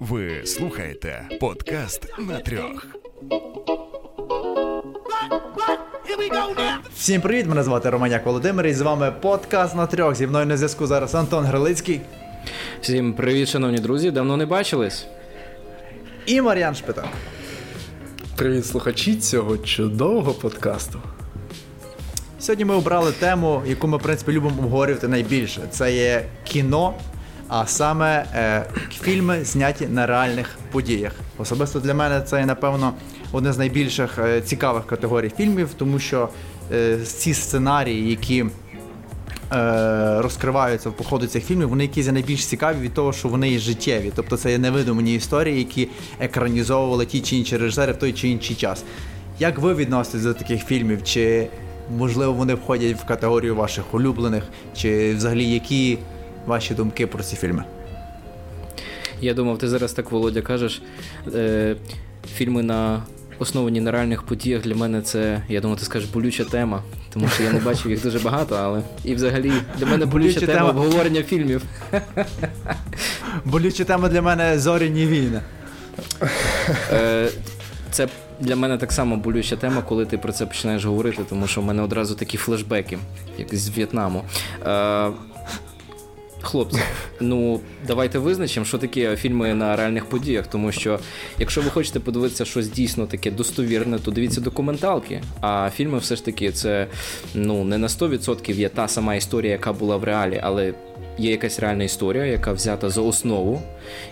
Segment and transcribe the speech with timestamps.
[0.00, 2.86] Ви слухаєте подкаст на трьох.
[6.96, 7.46] Всім привіт!
[7.46, 10.14] Мене звати Романяк Володимир і з вами подкаст на трьох.
[10.14, 12.00] Зі мною на зв'язку зараз Антон Грилицький
[12.80, 14.10] Всім привіт, шановні друзі.
[14.10, 15.06] Давно не бачились.
[16.26, 17.08] і Мар'ян Шпитак.
[18.36, 21.00] Привіт, слухачі цього чудового подкасту.
[22.38, 25.60] Сьогодні ми обрали тему, яку ми в принципі любимо обговорювати найбільше.
[25.70, 26.94] Це є кіно,
[27.50, 28.64] а саме е,
[29.02, 31.12] фільми, зняті на реальних подіях.
[31.38, 32.92] Особисто для мене це напевно,
[33.32, 36.28] одне з найбільших е, цікавих категорій фільмів, тому що
[36.72, 38.44] е, ці сценарії, які
[39.52, 43.58] е, розкриваються в походу цих фільмів, вони якісь найбільш цікаві від того, що вони є
[43.58, 44.12] життєві.
[44.16, 45.88] Тобто це є невидумані історії, які
[46.20, 48.84] екранізовували ті чи інші режисери в той чи інший час.
[49.38, 51.04] Як ви відноситесь до таких фільмів?
[51.04, 51.48] Чи
[51.98, 54.44] можливо вони входять в категорію ваших улюблених,
[54.76, 55.98] чи взагалі які
[56.46, 57.64] ваші думки про ці фільми?
[59.20, 60.82] Я думав, ти зараз так, Володя, кажеш.
[61.34, 61.76] Е,
[62.34, 63.02] фільми на
[63.38, 66.82] основані на реальних подіях для мене це, я думаю, ти скажеш болюча тема,
[67.12, 70.52] тому що я не бачив їх дуже багато, але і взагалі для мене болюча, Болюча
[70.52, 70.80] тема тема.
[70.80, 71.62] обговорення фільмів.
[73.44, 75.40] Болюча тема для мене зоряні війни.
[76.92, 77.28] Е,
[77.90, 78.08] це
[78.40, 81.64] для мене так само болюча тема, коли ти про це починаєш говорити, тому що в
[81.64, 82.98] мене одразу такі флешбеки,
[83.38, 84.22] як з В'єтнаму.
[84.66, 85.10] Е,
[86.42, 86.78] Хлопці,
[87.20, 90.46] ну давайте визначимо, що таке фільми на реальних подіях.
[90.46, 90.98] Тому що,
[91.38, 95.22] якщо ви хочете подивитися щось дійсно таке достовірне, то дивіться документалки.
[95.40, 96.86] А фільми все ж таки це
[97.34, 100.74] ну не на 100% є та сама історія, яка була в реалі, але
[101.18, 103.62] є якась реальна історія, яка взята за основу,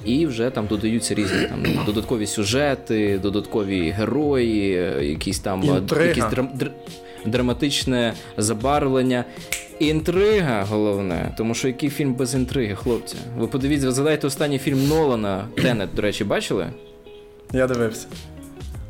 [0.04, 4.70] і вже там додаються різні там додаткові сюжети, додаткові герої,
[5.10, 6.04] якісь там Інтрига.
[6.04, 6.70] якісь драм- др-
[7.26, 9.24] драматичне забарвлення.
[9.78, 13.16] Інтрига головне, тому що який фільм без інтриги, хлопці.
[13.38, 16.66] Ви подивіться, ви згадайте останній фільм Нолана Тенет, до речі, бачили?
[17.52, 18.06] Я дивився.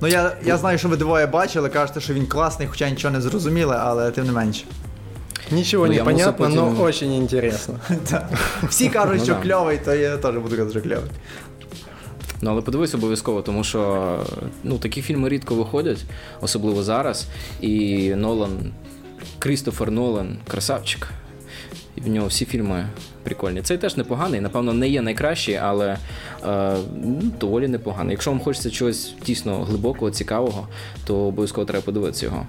[0.00, 3.20] Ну я, я знаю, що ви двоє бачили, кажете, що він класний, хоча нічого не
[3.20, 4.64] зрозуміли, але тим не менше.
[5.51, 7.74] Нічого Ну, не понятно, потім- но очень интересно.
[8.68, 11.11] Всі кажуть, Ну, що кльовий, то я теж буду казати, що кльовий.
[12.42, 14.17] Ну, але подивись обов'язково, тому що
[14.64, 16.05] ну, такі фільми рідко виходять,
[16.41, 17.27] особливо зараз.
[17.61, 18.51] І Нолан,
[19.38, 21.08] Крістофер Нолан, красавчик.
[21.96, 22.86] І в нього всі фільми
[23.22, 23.62] прикольні.
[23.62, 25.98] Цей теж непоганий, напевно, не є найкращий, але
[26.46, 28.12] е, ну, доволі непоганий.
[28.12, 30.68] Якщо вам хочеться чогось дійсно глибокого, цікавого,
[31.06, 32.46] то обов'язково треба подивитися його.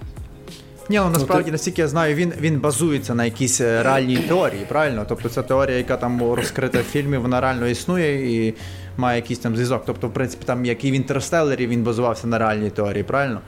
[0.90, 5.06] Ні, ну насправді, наскільки я знаю, він, він базується на якійсь е, реальній теорії, правильно?
[5.10, 8.54] Тобто ця теорія, яка там розкрита в фільмі, вона реально існує і
[8.98, 9.84] має якийсь там зв'язок.
[9.86, 13.42] Тобто, в принципі, там як і в інтерстелері він базувався на реальній теорії, правильно?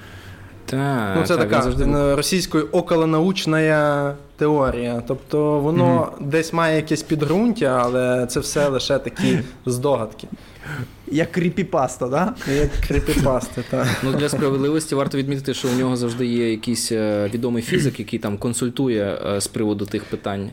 [0.66, 2.16] Так, Ну, це так, така завжди...
[2.16, 5.04] російською околонаучна теорія.
[5.08, 10.28] Тобто воно десь має якесь підґрунтя, але це все лише такі здогадки.
[11.14, 12.34] Як кріпіпаста, да?
[12.56, 13.88] Як кріпіпасти, так.
[14.04, 18.20] Ну, для справедливості варто відмітити, що у нього завжди є якийсь е, відомий фізик, який
[18.20, 20.50] там консультує е, з приводу тих питань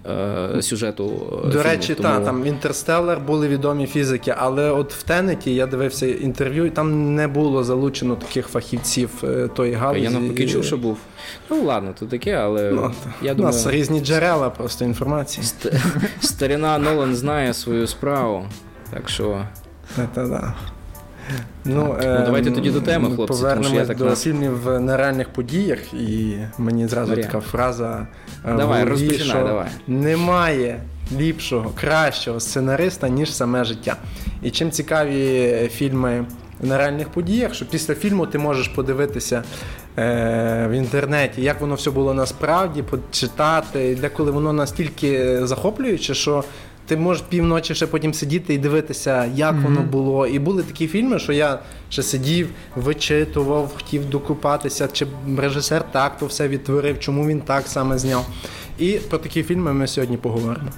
[0.56, 1.04] е, сюжету.
[1.44, 1.62] До фільму.
[1.64, 6.66] речі, Тому- та, там Інтерстеллар були відомі фізики, але от в Тенеті я дивився інтерв'ю,
[6.66, 9.10] і там не було залучено таких фахівців
[9.56, 10.02] тої галузі.
[10.02, 10.98] я навпаки чув, що був.
[11.50, 12.92] Ну ладно, то таке, але Ну,
[13.22, 15.46] я У нас різні джерела просто інформації.
[15.46, 15.80] ст-
[16.20, 18.46] старина Нолан знає свою справу.
[18.90, 19.44] Так що
[20.14, 20.54] та, да.
[21.64, 24.96] Ну, Ну, давайте тоді до теми, хлопці, тому що я так до нас- фільмів на
[24.96, 27.26] реальних подіях, і мені зразу Марія.
[27.26, 28.06] така фраза.
[28.48, 29.66] е, в Давай, голові, розпочинай, що давай.
[29.86, 30.80] Немає
[31.18, 33.96] ліпшого, кращого сценариста, ніж саме життя.
[34.42, 36.24] І чим цікаві фільми
[36.60, 39.42] на реальних подіях, що після фільму ти можеш подивитися
[39.98, 43.98] е, в інтернеті, як воно все було насправді, почитати.
[44.00, 46.44] Деколи воно настільки захоплююче, що
[46.88, 50.26] ти можеш півночі ще потім сидіти і дивитися, як воно було.
[50.26, 51.58] І були такі фільми, що я
[51.90, 55.06] ще сидів, вичитував, хотів докупатися, чи
[55.38, 58.26] режисер так то все відтворив, чому він так саме зняв.
[58.78, 60.68] І про такі фільми ми сьогодні поговоримо.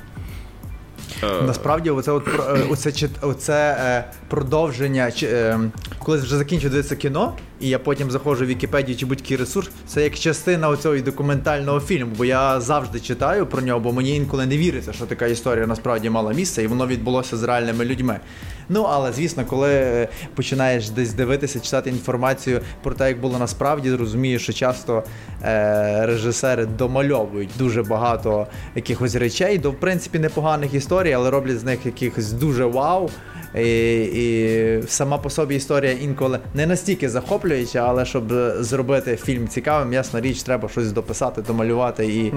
[1.47, 5.61] Насправді, оце, от, е, оце, оце е, продовження, чи, е,
[5.99, 10.03] коли вже закінчу дивитися кіно, і я потім заходжу в Вікіпедію чи будь-який ресурс, це
[10.03, 14.57] як частина оцього документального фільму, бо я завжди читаю про нього, бо мені інколи не
[14.57, 18.21] віриться, що така історія насправді мала місце, і воно відбулося з реальними людьми.
[18.69, 23.95] Ну, але звісно, коли е, починаєш десь дивитися, читати інформацію про те, як було насправді,
[23.95, 25.03] розумієш, що часто
[25.43, 31.65] е, режисери домальовують дуже багато якихось речей, до в принципі непоганих історій, але роблять з
[31.65, 33.11] них якихось дуже вау.
[33.55, 39.93] І, і сама по собі історія інколи не настільки захоплююча, але щоб зробити фільм цікавим,
[39.93, 42.33] ясна річ, треба щось дописати, домалювати і,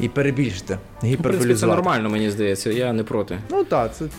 [0.00, 3.38] і перебільшити, в принципі, це нормально, мені здається, я не проти.
[3.50, 4.10] Ну так, це Ну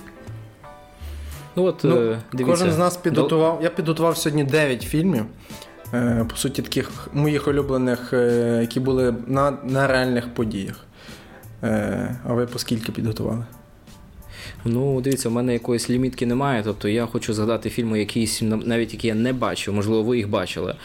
[1.56, 2.52] Ну от Ну, е, дивіться.
[2.52, 3.60] кожен з нас підготував.
[3.64, 5.26] Я підготував сьогодні 9 фільмів.
[5.94, 10.86] е, По суті, таких моїх улюблених, е, які були на, на реальних подіях.
[12.28, 13.46] А ви по скільки підготували?
[14.66, 16.62] Ну, дивіться, у мене якоїсь лімітки немає.
[16.66, 20.76] Тобто я хочу згадати фільми, якісь навіть які я не бачив, можливо, ви їх бачили.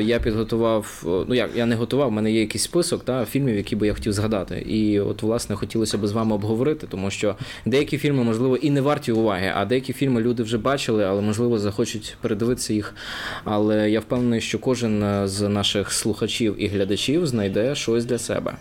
[0.00, 3.76] Я підготував, ну як я не готував, в мене є якийсь список та, фільмів, які
[3.76, 4.58] би я хотів згадати.
[4.58, 7.36] І от, власне, хотілося б з вами обговорити, тому що
[7.66, 11.58] деякі фільми, можливо, і не варті уваги, а деякі фільми люди вже бачили, але можливо
[11.58, 12.94] захочуть передивитися їх.
[13.44, 18.52] Але я впевнений, що кожен е, з наших слухачів і глядачів знайде щось для себе.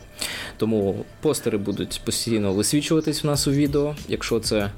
[0.57, 3.95] Тому постери будуть постійно висвічуватись у нас у відео.
[4.07, 4.71] Якщо це е,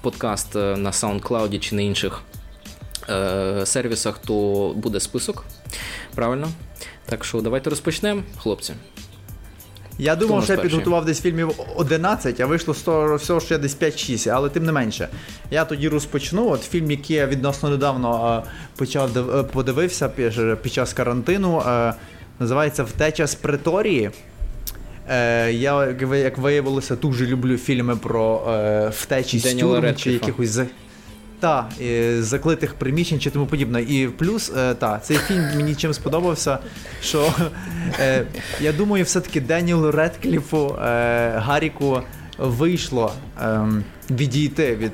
[0.00, 2.22] подкаст на SoundCloud чи на інших
[3.08, 5.44] е, сервісах, то буде список.
[6.14, 6.48] Правильно?
[7.06, 8.74] Так що давайте розпочнемо, хлопці.
[9.98, 13.58] Я думав, що я підготував десь фільмів 11, а вийшло з того всього, що я
[13.58, 15.08] десь 5-6, але тим не менше.
[15.50, 16.48] Я тоді розпочну.
[16.48, 20.08] От фільм, який я відносно недавно е, почав е, подивився
[20.62, 21.94] під час карантину, е,
[22.38, 24.10] називається Втеча з преторії.
[25.10, 30.48] Е, я, як виявилося, дуже люблю фільми про е, втечі з Деніела тюрм чи якихось
[30.48, 30.66] за...
[31.40, 31.68] та,
[32.18, 33.82] заклитих приміщень чи тому подібне.
[33.82, 36.58] І плюс, е, та, цей фільм мені чим сподобався,
[37.02, 37.34] що
[38.00, 38.24] е,
[38.60, 42.00] я думаю, все-таки Деніелу Редкліфу, е, Гарріку
[42.38, 43.12] вийшло
[43.42, 43.60] е,
[44.10, 44.92] відійти від.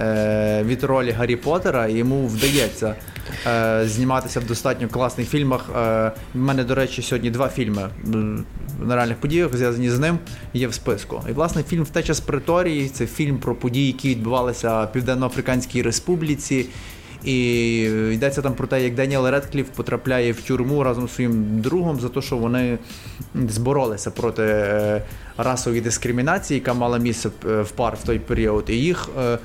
[0.00, 2.94] е, Від ролі Гаррі Поттера, і йому вдається
[3.46, 5.70] е, зніматися в достатньо класних фільмах.
[5.70, 8.44] Е, в мене, до речі, сьогодні два фільми м,
[8.82, 10.18] на реальних подіях, зв'язані з ним,
[10.54, 11.22] є в списку.
[11.30, 16.66] І власне фільм Втеча з Преторії це фільм про події, які відбувалися в Південно-Африканській Республіці.
[17.24, 17.80] І
[18.12, 22.08] йдеться там про те, як Деніел Редкліф потрапляє в тюрму разом з своїм другом за
[22.08, 22.78] те, що вони
[23.48, 25.02] зборолися проти е,
[25.36, 28.64] расової дискримінації, яка мала місце е, в пар в той період.
[28.68, 29.38] І їх е,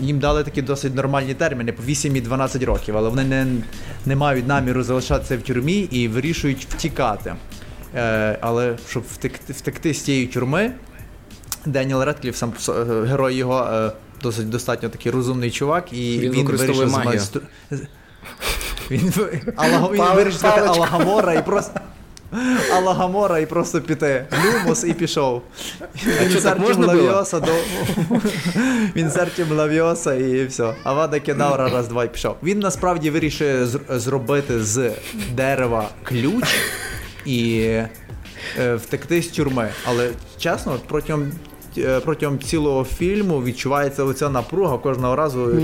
[0.00, 3.46] їм дали такі досить нормальні терміни по 8 і 12 років, але вони не,
[4.06, 7.34] не мають наміру залишатися в тюрмі і вирішують втікати.
[7.96, 10.72] Е, але щоб втекти, втекти з цієї тюрми,
[11.66, 12.72] Деніел Редкліф, сам е,
[13.06, 13.92] герой його, е,
[14.22, 17.40] досить достатньо такий розумний чувак, і Він він, вирішив змайстру-
[18.90, 19.00] Він,
[19.92, 20.72] він вирішив паличка.
[20.72, 21.80] Алагамора і просто.
[22.74, 24.26] Алагамора і просто піти.
[24.44, 25.42] Люмус і пішов.
[26.78, 26.84] Він?
[26.84, 27.52] Лавіоса до.
[29.54, 30.74] Лавіоса і все.
[30.84, 32.36] Авада Кедавра раз, два і пішов.
[32.42, 34.90] Він насправді вирішує зробити з
[35.34, 36.44] дерева ключ
[37.24, 37.88] і е,
[38.74, 39.68] втекти з тюрми.
[39.84, 41.32] Але чесно, протягом.
[41.78, 45.62] Е, Протягом цілого фільму відчувається оця напруга кожного разу,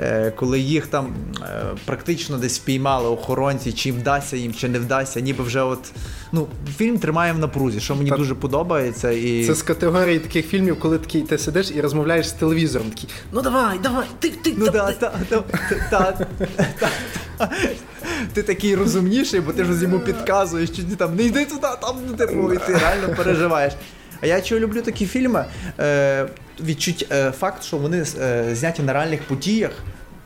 [0.00, 5.20] е, коли їх там е, практично десь впіймали охоронці, чи вдасться їм, чи не вдасться.
[5.20, 5.92] Ніби вже от
[6.32, 6.46] ну
[6.76, 8.18] фільм тримає в напрузі, що мені Так.
[8.18, 9.10] дуже подобається.
[9.10, 12.90] І Це з категорії таких фільмів, коли такий ти сидиш і розмовляєш з телевізором.
[12.90, 15.40] Такий, ну давай, давай, ти, ти, Ну да, та, та,
[15.90, 16.26] та, та,
[17.38, 17.50] та.
[18.32, 21.96] Ти такий розумніший, бо ти ж йому підказуєш, що ти там не йди туди, там
[22.08, 23.72] ну, типу, і ти реально переживаєш.
[24.20, 25.44] А я чого люблю такі фільми?
[25.80, 26.26] Е,
[26.60, 29.70] відчуть, е, факт, що вони е, зняті на реальних подіях,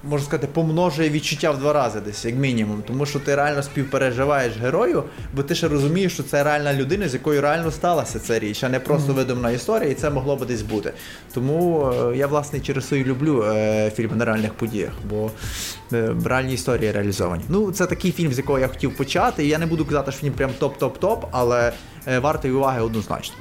[0.05, 2.83] можна сказати, помножує відчуття в два рази десь, як мінімум.
[2.87, 5.05] Тому що ти реально співпереживаєш герою,
[5.35, 8.69] бо ти ще розумієш, що це реальна людина, з якою реально сталася ця річ, а
[8.69, 10.93] не просто видумана історія, і це могло би десь бути.
[11.35, 15.31] Тому е, я, власне, через це і люблю е, фільми на реальних подіях, бо
[15.93, 17.45] е, реальні історії реалізовані.
[17.49, 19.45] Ну, це такий фільм, з якого я хотів почати.
[19.45, 21.73] І я не буду казати, що він прям топ-топ-топ, але
[22.07, 23.37] е, вартий уваги однозначно.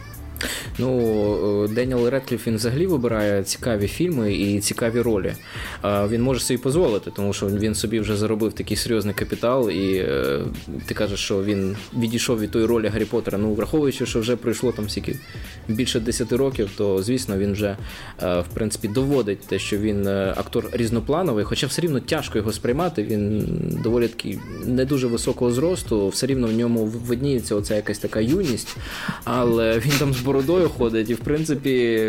[0.78, 5.34] Ну, е, Деніел Редкліф він взагалі вибирає цікаві фільми і цікаві ролі.
[5.84, 10.40] Він може собі дозволити, тому що він собі вже заробив такий серйозний капітал, і е,
[10.86, 13.38] ти кажеш, що він відійшов від тої ролі Гаррі Поттера.
[13.38, 15.16] Ну, враховуючи, що вже пройшло там скільки
[15.68, 17.78] більше 10 років, то звісно він вже
[18.24, 23.04] е, в принципі доводить те, що він актор різноплановий, хоча все рівно тяжко його сприймати.
[23.04, 23.48] Він
[23.84, 28.78] доволі такий не дуже високого зросту, все рівно в ньому видніється оця якась така юність,
[29.24, 32.04] але він там з бородою ходить, і в принципі,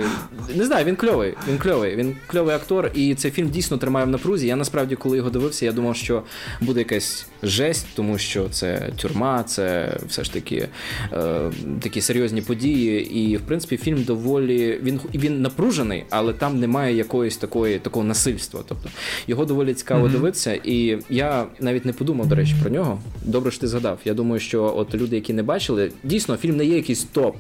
[0.54, 1.34] не знаю, він кльовий.
[1.48, 1.96] Він кльовий.
[1.96, 4.46] Він кльовий актор, і цей фільм дійсно тримає в напрузі.
[4.46, 6.22] Я насправді, коли його дивився, я думав, що
[6.60, 10.68] буде якась жесть, тому що це тюрма, це все ж таки
[11.12, 11.50] е,
[11.82, 13.12] такі серйозні події.
[13.12, 18.60] І в принципі, фільм доволі він він напружений, але там немає якоїсь такої такого насильства.
[18.68, 18.88] Тобто
[19.26, 20.12] його доволі цікаво mm-hmm.
[20.12, 20.54] дивитися.
[20.64, 23.00] І я навіть не подумав, до речі, про нього.
[23.22, 23.98] Добре, що ти згадав.
[24.04, 27.36] Я думаю, що от люди, які не бачили, дійсно фільм не є якийсь топ.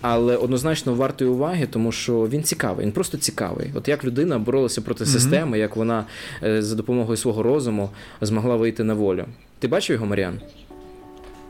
[0.00, 3.70] Але однозначно вартої уваги, тому що він цікавий, він просто цікавий.
[3.74, 5.12] От як людина боролася проти mm-hmm.
[5.12, 6.04] системи, як вона
[6.42, 9.24] е, за допомогою свого розуму змогла вийти на волю.
[9.58, 10.40] Ти бачив його, Маріан?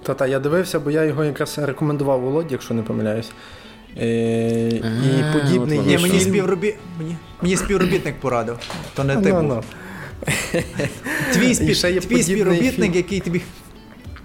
[0.03, 3.31] Та-та, я дивився, бо я його якраз рекомендував Володі, якщо не помиляюсь.
[4.01, 6.75] Е, і подібний є мені, співробі...
[6.99, 8.59] мені, мені співробітник порадив.
[8.95, 9.49] То не ти Ну, був.
[9.49, 9.63] ну.
[11.33, 12.05] Твій, спів...
[12.07, 13.43] Твій співробітник, який тобі.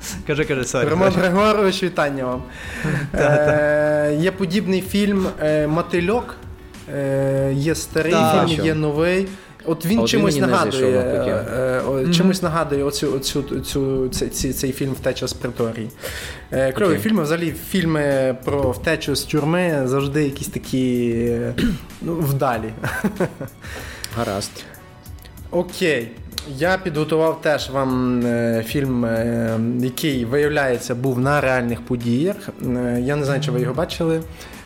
[0.28, 0.88] Кажи, кажи, sorry.
[0.88, 2.44] Роман Григорович, вітання вам.
[3.14, 6.36] Е, є подібний фільм е, Мотильок.
[6.96, 9.28] Е, є старий фільм, є новий.
[9.66, 11.82] От він чимось нагадує,
[12.14, 15.90] чимось нагадує оцю, оцю, цю, цей, фільм Втеча з приторії.
[16.76, 21.16] Кльові фільми, взагалі фільми про втечу з тюрми завжди якісь такі
[22.02, 22.74] ну, вдалі.
[24.18, 24.52] Гаразд.
[25.52, 26.12] Окей.
[26.50, 32.36] Я підготував теж вам е, фільм, е, який, виявляється, був на реальних подіях.
[32.50, 34.22] Е, Я не знаю, чи ви його бачили.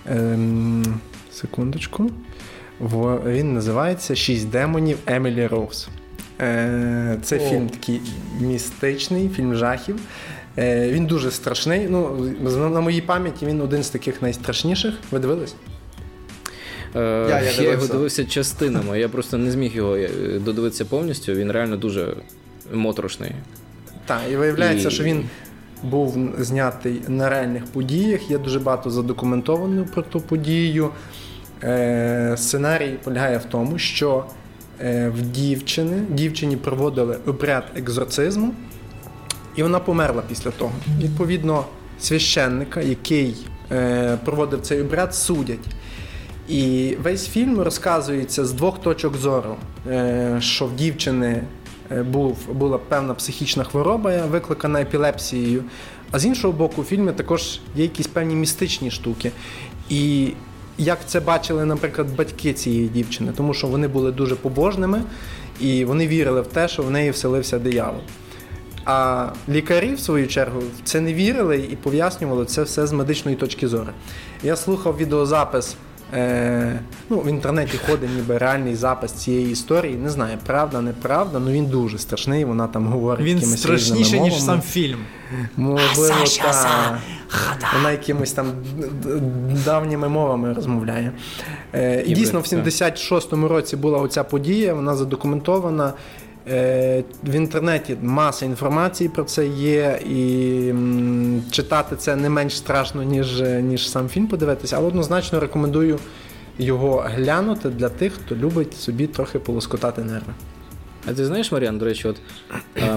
[0.09, 0.99] Ем,
[1.31, 2.11] Секундочку.
[3.25, 5.87] Він називається Шість демонів Емілі Роуз.
[7.21, 7.39] Це О.
[7.39, 8.01] фільм такий
[8.39, 9.99] містичний, фільм жахів.
[10.57, 11.87] Він дуже страшний.
[11.89, 14.93] Ну, на моїй пам'яті він один з таких найстрашніших.
[15.11, 15.55] Ви дивились?
[16.95, 18.99] Е, я я, його дивився частинами.
[18.99, 20.09] Я просто не зміг його е,
[20.39, 21.33] додивитися повністю.
[21.33, 22.13] Він реально дуже
[22.73, 23.31] моторошний.
[24.05, 25.23] Так, і виявляється, І- що він
[25.83, 28.31] був знятий на реальних подіях.
[28.31, 30.89] Є дуже багато задокументовано про ту подію.
[31.63, 34.25] Е, сценарій полягає в тому, що
[34.81, 38.53] е, в дівчини, дівчині проводили обряд екзорцизму,
[39.55, 40.71] і вона померла після того.
[41.01, 41.65] Відповідно,
[41.99, 43.35] священника, який
[43.71, 45.59] е, проводив цей обряд, судять.
[46.49, 49.55] І весь фільм розказується з двох точок зору,
[49.87, 51.43] е, що в дівчини
[51.91, 55.63] е, був, була певна психічна хвороба, викликана епілепсією.
[56.11, 59.31] А з іншого боку, в фільмі також є якісь певні містичні штуки.
[59.89, 60.33] І
[60.77, 65.01] як це бачили, наприклад, батьки цієї дівчини, тому що вони були дуже побожними
[65.59, 68.01] і вони вірили в те, що в неї вселився диявол.
[68.85, 73.37] А лікарі, в свою чергу, в це не вірили і пояснювали це все з медичної
[73.37, 73.89] точки зору.
[74.43, 75.75] Я слухав відеозапис.
[76.13, 79.95] Е, ну, в інтернеті ходить ніби реальний запис цієї історії.
[79.95, 82.45] Не знаю, правда, неправда, але він дуже страшний.
[82.45, 84.99] Вона там говорить Він якимись страшніше, ніж сам фільм.
[85.57, 87.01] Можливо, та.
[87.77, 88.47] Вона якимось там
[89.65, 91.11] давніми мовами розмовляє.
[91.73, 92.65] Е, і дійсно, в так.
[92.65, 95.93] 76-му році була оця подія, вона задокументована.
[96.47, 100.73] Е, В інтернеті маса інформації про це є, і
[101.51, 105.99] читати це не менш страшно, ніж, ніж сам фільм подивитися, але однозначно рекомендую
[106.59, 110.33] його глянути для тих, хто любить собі трохи полоскотати нерви.
[111.07, 112.17] А ти знаєш, Маріан, до речі, от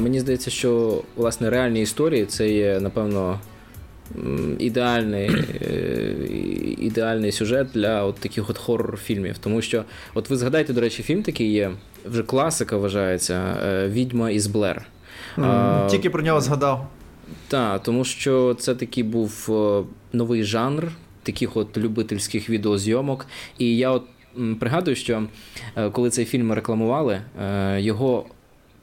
[0.01, 3.41] мені здається, що власне реальні історії це є, напевно,
[4.59, 5.31] ідеальний,
[5.63, 6.15] е,
[6.79, 9.35] ідеальний сюжет для от таких от хоррор-фільмів.
[9.41, 9.85] Тому що,
[10.15, 11.71] от ви згадайте, до речі, фільм такий є,
[12.05, 14.87] вже класика вважається е, Відьма із Блер.
[15.91, 16.89] Тільки про нього згадав.
[17.49, 20.89] Так, тому що це такий був е, новий жанр
[21.23, 23.27] таких от любительських відеозйомок.
[23.59, 24.03] І я от
[24.61, 25.23] пригадую, що
[25.93, 27.21] коли цей фільм рекламували,
[27.77, 28.27] його.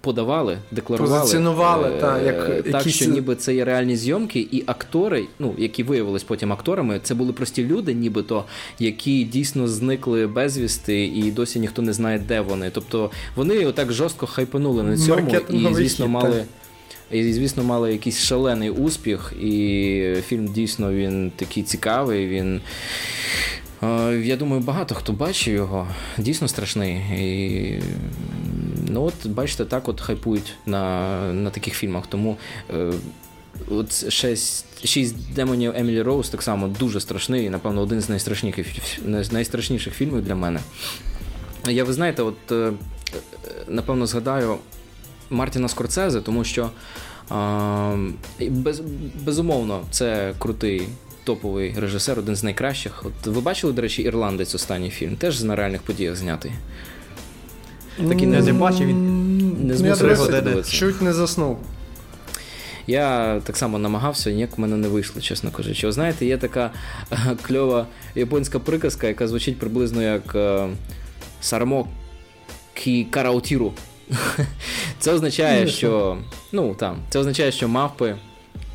[0.06, 4.64] Подавали, декларували Позиціонували, е, та, як так, якісь- що ніби це є реальні зйомки, і
[4.66, 8.44] актори, ну які виявились потім акторами, це були прості люди, нібито,
[8.80, 12.70] які дійсно зникли безвісти, і досі ніхто не знає, де вони.
[12.74, 16.44] Тобто вони отак жорстко хайпанули на цьому, і звісно хід, мали.
[17.12, 22.28] І, звісно, мали якийсь шалений успіх, і фільм дійсно він такий цікавий.
[22.28, 22.62] Він.
[23.84, 25.88] е, Я думаю, багато хто бачив його.
[26.18, 26.94] Дійсно страшний.
[26.96, 27.80] І,
[28.96, 32.08] ну от, бачите, так от хайпують на, на таких фільмах.
[32.08, 32.38] Тому
[32.74, 32.94] е,
[33.70, 38.68] от шесть, шість демонів Емілі Роуз так само дуже страшний, і, напевно, один з найстрашніших,
[39.32, 40.60] найстрашніших фільмів для мене.
[41.68, 42.72] Я, ви знаєте, от е, е,
[43.68, 44.58] напевно згадаю
[45.30, 46.70] Мартіна Скорцезе, тому що
[48.40, 48.82] і без,
[49.26, 50.88] безумовно це крутий
[51.24, 53.06] топовий режисер, один з найкращих.
[53.06, 56.52] От ви бачили, до речі, ірландець останній фільм, теж на реальних подіях знятий.
[57.98, 59.68] Такий не бачив він.
[59.68, 60.72] Не змусив дивитися.
[60.72, 61.58] чуть не заснув.
[62.88, 65.88] Я так само намагався, ніяк в мене не вийшло, чесно кажучи.
[65.88, 66.72] Ви знаєте, є така
[67.12, 70.68] е, кльова японська приказка, яка звучить приблизно як е,
[71.42, 71.88] Сармо
[72.74, 73.74] кі караутіру.
[75.00, 76.18] Це означає, що
[76.52, 78.16] ну там, це означає, що мавпи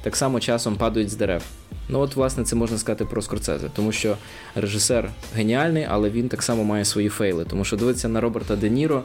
[0.02, 1.42] так само часом падають з дерев.
[1.88, 4.16] Ну от, власне, це можна сказати про Скорцезе, тому що
[4.54, 7.44] режисер геніальний, але він так само має свої фейли.
[7.44, 9.02] Тому що дивитися на Роберта Де Ніро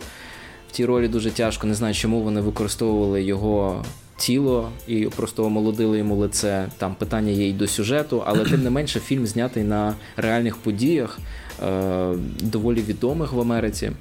[0.70, 1.68] в тій ролі дуже тяжко.
[1.68, 3.86] Не знаю, чому вони використовували його
[4.18, 6.68] тіло і просто омолодили йому лице.
[6.78, 11.20] Там питання є і до сюжету, але тим не менше фільм знятий на реальних подіях,
[11.64, 13.92] е, доволі відомих в Америці.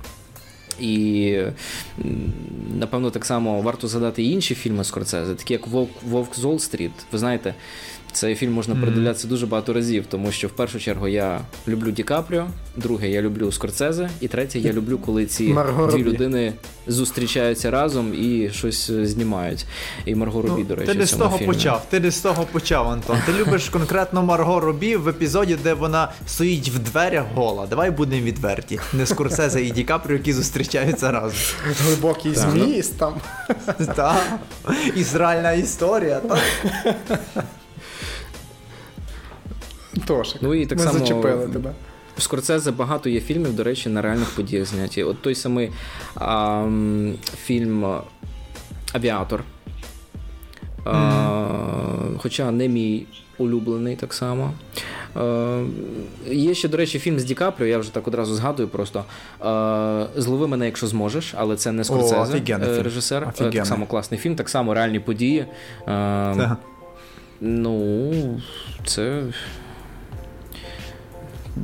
[0.81, 1.39] І
[2.79, 6.91] напевно так само варто згадати і інші фільми Скорцезе, такі як Вовк, Вовк з Уолл-стріт.
[7.13, 7.55] Ви знаєте,
[8.15, 12.03] Цей фільм можна передивлятися дуже багато разів, тому що в першу чергу я люблю Ді
[12.03, 16.05] Капріо, друге, я люблю Скорцезе, і третє, я люблю, коли ці Марго дві Робі.
[16.11, 16.53] людини
[16.87, 19.67] зустрічаються разом і щось е, знімають.
[20.05, 21.53] І Марго Робі, Ну, до речі, ти не з того фільмі.
[21.53, 21.87] почав.
[21.91, 23.17] Ти не з того почав, Антон.
[23.27, 27.67] Ти любиш конкретно Марго Робі в епізоді, де вона стоїть в дверях гола.
[27.67, 28.81] Давай будемо відверті.
[28.93, 31.39] Не Скорсезе і Ді Капріо, які зустрічаються разом.
[31.85, 33.15] Глибокий зміст там.
[33.97, 34.23] Так.
[34.97, 36.21] Ізраїльна історія.
[36.21, 36.39] Так.
[40.07, 41.73] Тож, Ну і так ми само- зачепили тебе.
[42.17, 45.03] В Скорцезе багато є фільмів, до речі, на реальних подіях зняті.
[45.03, 45.71] От той самий
[46.15, 46.67] а,
[47.45, 48.03] фільм а,
[48.93, 49.45] Авіатор.
[50.85, 51.49] А,
[52.19, 53.07] Хоча не мій
[53.39, 54.53] улюблений так само.
[55.17, 55.65] Е,
[56.27, 59.05] є ще, до речі, фільм з Ді Капріо, я вже так одразу згадую просто.
[59.45, 63.23] Е, Злови мене, якщо зможеш, але це не Скорцезе, е, режисер.
[63.23, 63.59] Е, Офігенний.
[63.59, 65.47] Так само класний фільм, так само реальні події.
[65.89, 66.57] Е.
[67.41, 68.41] Ну,
[68.85, 69.23] це.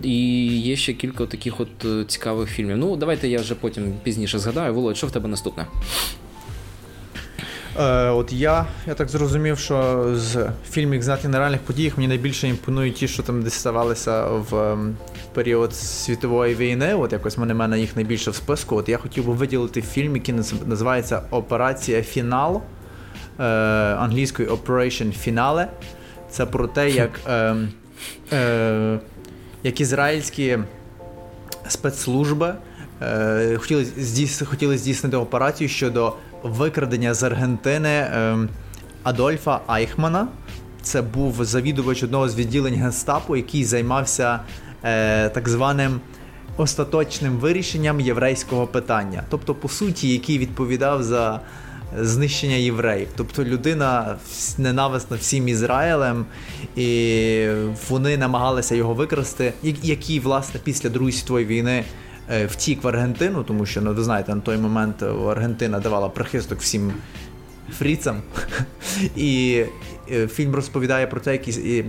[0.03, 2.77] І є ще кілька таких от е, цікавих фільмів.
[2.77, 4.75] Ну, давайте я вже потім пізніше згадаю.
[4.75, 5.67] Володь, що в тебе наступне?
[7.79, 12.49] Е, от я, я так зрозумів, що з фільмів знати на реальних подіях мені найбільше
[12.49, 14.97] імпонують ті, що там десь ставалися в ем,
[15.35, 16.95] період світової війни.
[16.95, 18.77] От якось мене мене їх найбільше в списку.
[18.77, 20.35] От я хотів би виділити фільм, який
[20.67, 22.63] називається Операція Фінал
[23.39, 23.45] е,
[23.95, 25.67] англійською Operation Finale.
[26.31, 27.57] Це про те, як, е,
[28.33, 28.99] е,
[29.63, 30.59] як ізраїльські
[31.69, 32.55] спецслужби
[33.03, 36.13] е, хотіли, здійс, хотіли здійснити операцію щодо
[36.43, 38.39] викрадення з Аргентини е,
[39.03, 40.29] Адольфа Айхмана.
[40.83, 44.41] Це був завідувач одного з відділень Гестапо, який займався
[44.85, 46.01] е, так званим
[46.57, 49.23] остаточним вирішенням єврейського питання.
[49.31, 51.41] Тобто, по суті, який відповідав за
[51.99, 53.09] знищення євреїв.
[53.17, 54.17] Тобто людина
[54.59, 56.27] ненависна всім Ізраїлем,
[56.77, 57.49] і
[57.89, 61.85] вони намагалися його викрасти, який, власне, після Другої світової війни
[62.31, 66.09] е, втік в Аргентину, тому що, ну, ви знаєте, на той момент е, Аргентина давала
[66.09, 66.93] прихисток всім
[67.79, 68.23] фріцам.
[69.17, 69.63] І
[70.13, 71.85] е, фільм розповідає про те, як із- і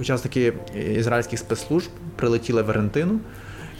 [0.00, 0.52] учасники
[0.96, 3.18] ізраїльських спецслужб прилетіли в Аргентину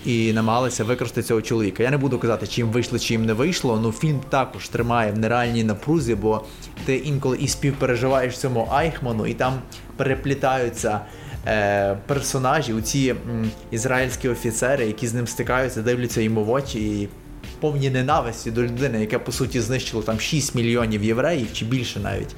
[0.06, 1.82] і намагалися використати цього чоловіка.
[1.82, 3.80] Я не буду казати, чи їм вийшло, чи їм не вийшло.
[3.82, 6.44] але фільм також тримає в нереальній напрузі, бо
[6.84, 9.54] ти інколи і співпереживаєш цьому Айхману, і там
[9.96, 11.00] переплітаються.
[11.46, 13.14] Е, персонажі, ці
[13.70, 17.08] ізраїльські офіцери, які з ним стикаються, дивляться йому в очі і
[17.60, 22.36] повні ненависті до людини, яка по суті знищила там 6 мільйонів євреїв чи більше навіть.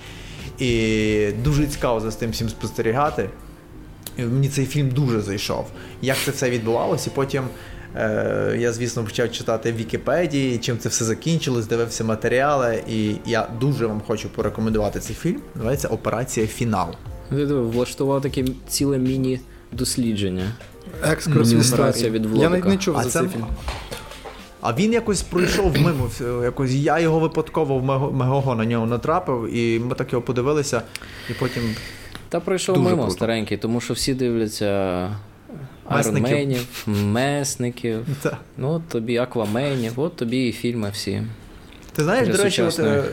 [0.59, 3.31] І дуже цікаво за цим всім спостерігати.
[4.19, 5.67] Мені цей фільм дуже зайшов.
[6.03, 7.45] Як це все відбувалося, і потім
[7.97, 13.49] е, я, звісно, почав читати в Вікіпедії, чим це все закінчилось, дивився матеріали, і я
[13.61, 15.41] дуже вам хочу порекомендувати цей фільм.
[15.55, 16.89] Називається Операція Фінал.
[17.31, 20.53] Ти влаштував таке ціле міні-дослідження.
[21.05, 22.41] Екскурс в Операція історії.
[22.43, 23.47] Я навіть не чув А за це- цей фільм.
[24.61, 26.11] А він якось пройшов мимо.
[26.43, 30.83] Якось я його випадково в Мегого на нього натрапив, і ми так його подивилися,
[31.31, 31.63] і потім
[32.35, 33.17] Та пройшов Дуже мимо круто.
[33.17, 35.11] старенький, тому що всі дивляться.
[35.89, 38.37] Айронменів, месників, да.
[38.57, 41.23] ну от тобі акваменів, от тобі і фільми всі.
[41.93, 43.05] Ти знаєш, Для до речі, от, е,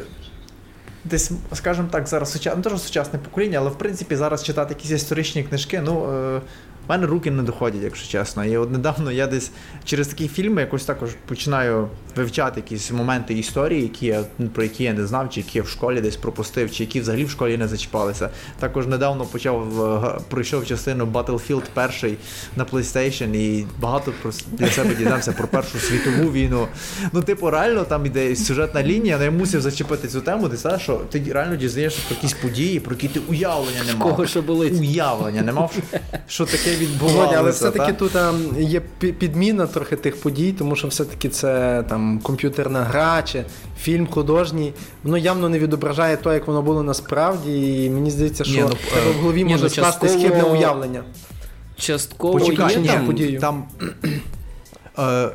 [1.05, 5.43] десь, скажімо так, зараз не що сучасне покоління, але в принципі зараз читати якісь історичні
[5.43, 6.13] книжки, ну.
[6.13, 6.41] Е,
[6.87, 8.45] в мене руки не доходять, якщо чесно.
[8.45, 9.51] І от недавно я десь
[9.85, 14.83] через такі фільми якось також починаю вивчати якісь моменти історії, які я, ну, про які
[14.83, 17.57] я не знав, чи які я в школі десь пропустив, чи які взагалі в школі
[17.57, 18.29] не зачіпалися.
[18.59, 21.63] Також недавно почав е, пройшов частину Battlefield
[22.03, 22.17] 1
[22.55, 26.67] на PlayStation і багато про для себе дізнався про Першу світову війну.
[27.11, 31.01] Ну, типу, реально там іде сюжетна лінія, але я мусив зачепити цю тему, знаєш, що
[31.11, 34.09] ти реально дізнаєшся про якісь події, про які ти уявлення не мав.
[34.09, 34.73] Кого що болить?
[34.79, 35.75] Уявлення не мав,
[36.27, 37.35] що таке відбувалося.
[37.39, 37.99] Але все-таки та?
[37.99, 43.43] тут ем, є підміна трохи тих подій, тому що все-таки це там комп'ютерна гра чи
[43.79, 44.73] фільм художній.
[45.03, 47.83] Воно явно не відображає то, як воно було насправді.
[47.85, 48.75] І мені здається, що Ні, ну,
[49.11, 51.03] в голові ні, може ну, скластись частково- хибне уявлення.
[51.77, 53.05] Частково Почекай, є ні, там.
[53.05, 53.37] події.
[53.39, 53.63] там
[54.99, 55.29] е,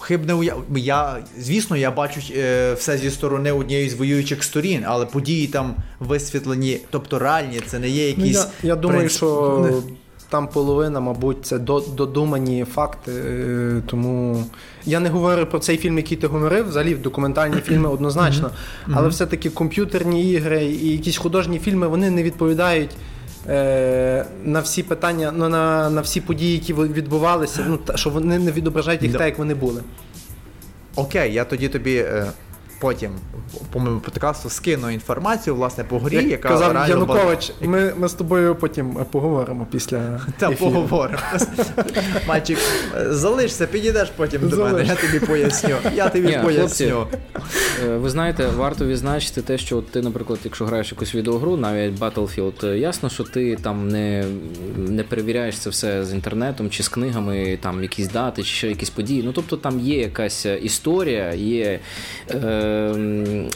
[0.00, 0.64] хибне уяв...
[0.76, 5.74] Я, звісно, я бачу е, все зі сторони однієї з воюючих сторін, але події там
[6.00, 8.36] висвітлені, тобто реальні, це не є Ну, якісь.
[8.62, 9.82] я, я думаю, принцип- що
[10.28, 11.58] там половина, мабуть, це
[11.96, 13.12] додумані факти.
[13.12, 14.44] е, Тому
[14.84, 16.68] я не говорю про цей фільм, який ти говорив.
[16.68, 18.50] Взагалі документальні фільми однозначно.
[18.92, 22.90] Але все-таки комп'ютерні ігри і якісь художні фільми вони не відповідають.
[23.48, 28.38] е, На всі питання, ну, на, на всі події, які відбувалися, ну та- що вони
[28.38, 29.82] не відображають їх так, як вони були.
[30.96, 32.26] Окей, я тоді тобі е,
[32.80, 33.10] потім,
[33.72, 38.08] по моєму подкасту, скину інформацію власне по грі, Як яка казав реально Янукович, ми, ми
[38.08, 40.20] з тобою потім поговоримо після.
[40.38, 40.70] Та ефіру.
[40.70, 41.18] поговоримо.
[42.28, 42.58] Мальчик,
[43.08, 45.76] залишся, підійдеш потім до мене, я тобі поясню.
[45.94, 47.06] Я тобі Ні, поясню.
[47.84, 52.66] Е, Ви знаєте, варто відзначити те, що ти, наприклад, якщо граєш якусь відеогру, навіть Battlefield,
[52.66, 54.24] е, ясно, що ти там не,
[54.76, 58.90] не перевіряєш це все з інтернетом чи з книгами, там якісь дати, чи ще якісь
[58.90, 59.22] події.
[59.22, 61.80] Ну тобто там є якась історія, є
[62.30, 62.65] е,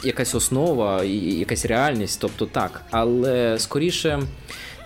[0.05, 2.83] якась основа, якась реальність, тобто так.
[2.91, 4.23] Але скоріше.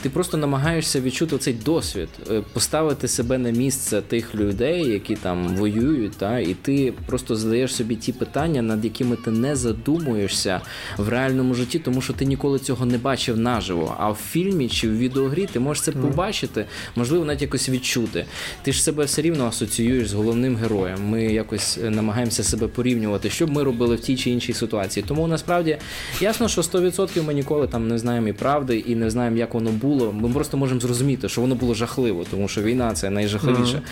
[0.05, 5.49] Ти просто намагаєшся відчути цей досвід, е, поставити себе на місце тих людей, які там
[5.49, 10.61] воюють, та, і ти просто задаєш собі ті питання, над якими ти не задумуєшся
[10.97, 13.97] в реальному житті, тому що ти ніколи цього не бачив наживо.
[13.99, 16.64] А в фільмі чи в відеогрі ти можеш це побачити,
[16.97, 18.27] можливо, навіть якось відчути.
[18.62, 21.09] Ти ж себе все рівно асоціюєш з головним героєм.
[21.09, 25.05] Ми якось е, намагаємося себе порівнювати, що б ми робили в тій чи іншій ситуації.
[25.09, 25.77] Тому насправді
[26.21, 29.71] ясно, що 100% ми ніколи там не знаємо і правди, і не знаємо, як воно
[29.71, 29.93] було.
[29.94, 33.83] Ми просто можемо зрозуміти, що воно було жахливо, тому що війна це найжахливіше.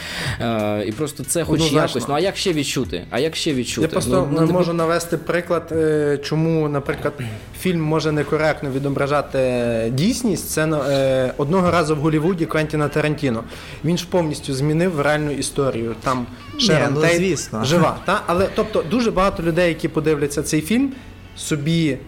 [0.41, 1.99] Е, і просто це хоч Однозначно.
[1.99, 2.09] якось.
[2.09, 3.05] Ну а як ще відчути?
[3.11, 3.83] А як ще відчути?
[3.83, 7.13] Я просто ну, ну, можу навести приклад, е, чому, наприклад,
[7.61, 9.39] фільм може некоректно відображати
[9.95, 10.51] дійсність.
[10.51, 13.45] Це е, одного разу в Голлівуді Квентіна Тарантіно.
[13.85, 15.95] Він ж повністю змінив реальну історію.
[16.03, 16.27] Там
[16.59, 17.65] Шерон ну, Тейт звісно.
[17.65, 17.97] жива.
[18.05, 18.23] Та?
[18.27, 20.93] Але тобто дуже багато людей, які подивляться цей фільм,
[21.37, 21.99] собі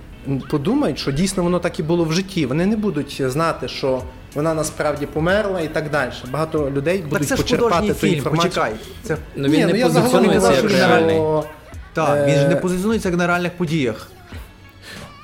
[0.51, 2.47] подумають, що дійсно воно так і було в житті.
[2.47, 4.03] Вони не будуть знати, що
[4.35, 6.11] вона насправді померла і так далі.
[6.33, 8.51] Багато людей Так будуть це ж почерпати художній ту фільм, інформацію.
[8.51, 8.73] почекай.
[9.03, 9.17] Це...
[9.37, 11.15] ну, він Ні, не ну, я загалом позиціонується казав, реальний.
[11.17, 11.45] що-
[11.93, 14.09] Так, він ж не Е, позиціонується як на реальних подіях.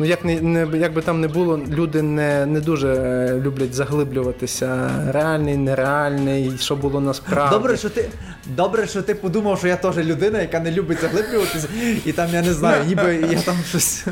[0.00, 3.74] Ну, як, не, не, як би там не було, люди не, не дуже е, люблять
[3.74, 4.90] заглиблюватися.
[5.12, 7.54] Реальний, нереальний, що було насправді.
[7.54, 8.08] Добре, що ти
[8.46, 11.68] добре, що ти подумав, що я теж людина, яка не любить заглиблюватися,
[12.06, 14.04] і там я не знаю, ніби я там щось.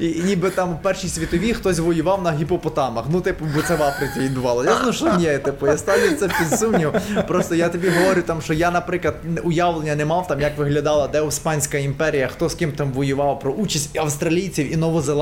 [0.00, 3.04] І, ніби там в Першій світовій хтось воював на гіпопотамах.
[3.10, 4.70] Ну, типу, бо це в Африці відбувалося.
[4.70, 6.92] Ясно, що ні, типу, я ставлю це під сумнів.
[7.28, 11.78] Просто я тобі говорю, там, що я, наприклад, уявлення не мав, там, як виглядала Деуспанська
[11.78, 15.21] імперія, хто з ким там воював, про участь австралійців і новозеландців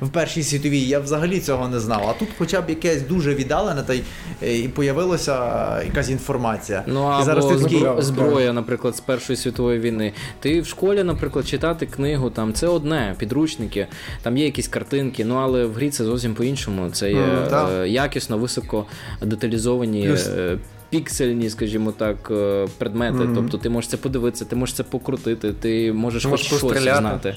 [0.00, 0.80] в Першій світовій.
[0.80, 2.08] Я взагалі цього не знав.
[2.08, 4.02] А тут хоча б якесь дуже віддалене, та й,
[4.42, 5.34] е, і появилася
[5.80, 6.82] е, якась інформація.
[6.86, 10.12] Ну або зараз ти такий, зброя, наприклад, з Першої світової війни.
[10.40, 13.86] Ти в школі, наприклад, читати книгу, там це одне, підручники,
[14.22, 16.90] там є якісь картинки, ну але в грі це зовсім по-іншому.
[16.90, 17.70] Це є так.
[17.72, 18.86] е, якісно, високо
[19.22, 20.08] деталізовані.
[20.08, 20.58] Плюс- е,
[20.90, 22.32] Піксельні, скажімо так,
[22.78, 23.14] предмети.
[23.14, 23.34] Мгм.
[23.34, 27.36] Тобто ти можеш це подивитися, ти можеш це покрутити, ти можеш Ти хоч щось знати.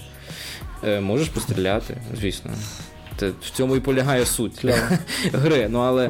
[0.83, 2.51] Е, можеш постріляти, звісно.
[3.41, 4.65] В цьому і полягає суть
[5.33, 5.67] гри.
[5.69, 6.09] Ну але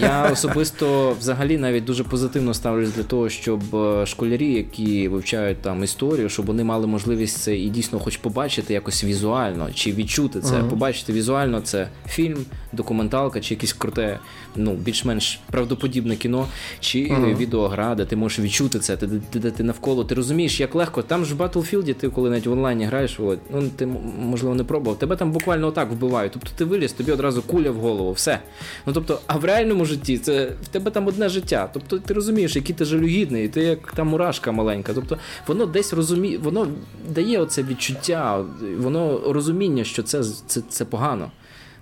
[0.00, 5.84] я особисто взагалі навіть дуже позитивно ставлюсь для того, щоб е, школярі, які вивчають там
[5.84, 10.58] історію, щоб вони мали можливість це і дійсно хоч побачити якось візуально, чи відчути це.
[10.58, 12.38] Побачити візуально це фільм,
[12.72, 14.18] документалка, чи якесь круте,
[14.56, 16.46] ну більш-менш правдоподібне кіно,
[16.80, 20.04] чи е, відеогра, де ти можеш відчути це, де, де, де ти навколо.
[20.04, 21.02] Ти розумієш, як легко.
[21.02, 23.86] Там ж в Battlefield, ти коли навіть в онлайні граєш, Володь, ну ти
[24.18, 24.98] можливо не пробував.
[24.98, 26.32] Тебе там буквально отак вбивають.
[26.32, 28.38] Тобто ти виліз, тобі одразу куля в голову, все.
[28.86, 31.70] Ну тобто, а в реальному житті це в тебе там одне життя.
[31.72, 34.92] Тобто ти розумієш, який ти жалюгідний, і ти як та мурашка маленька.
[34.94, 36.68] Тобто воно десь розуміє, воно
[37.08, 38.44] дає оце відчуття,
[38.78, 41.30] воно розуміння, що це, це, це погано,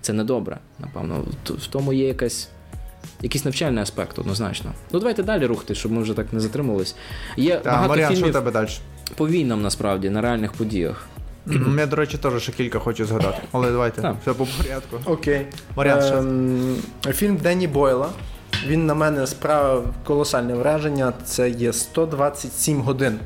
[0.00, 0.59] це недобре.
[0.78, 2.48] Напевно, в тому є якась.
[3.22, 4.72] Якийсь навчальний аспект, однозначно.
[4.92, 6.96] Ну давайте далі рухати, щоб ми вже так не затримувались.
[7.37, 8.68] Є Та, багато Маріан, що фільмів тебе далі?
[9.16, 11.07] по війнам насправді на реальних подіях.
[11.78, 13.38] Я, до речі, теж ще кілька хочу згадати.
[13.52, 14.16] Але давайте, Так.
[14.22, 14.96] все по порядку.
[15.04, 15.46] Окей.
[15.74, 16.18] Варіант ще.
[16.18, 16.76] Ем,
[17.12, 18.09] фільм Денні Бойла.
[18.66, 21.12] Він на мене справив колосальне враження.
[21.24, 23.18] Це є 127 годин.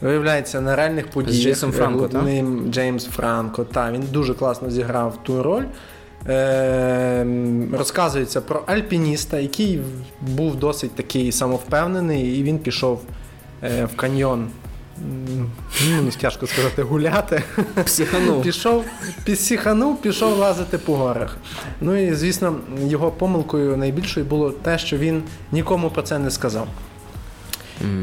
[0.00, 1.42] Виявляється, на реальних подіях.
[1.42, 2.24] Джейсом Франко, так?
[2.70, 3.64] Джеймс Франко.
[3.64, 5.64] Та, він дуже класно зіграв ту роль.
[6.28, 9.80] Ем, розказується про альпініста, який
[10.20, 13.02] був досить такий самовпевнений, і він пішов
[13.62, 14.48] е, в каньйон.
[15.88, 17.42] Ну, тяжко сказати, гуляти.
[17.84, 18.42] Психанув.
[18.42, 18.84] Пішов,
[19.24, 21.36] пісіханув, пішов лазити по горах.
[21.80, 26.68] Ну і звісно, його помилкою найбільшою було те, що він нікому про це не сказав.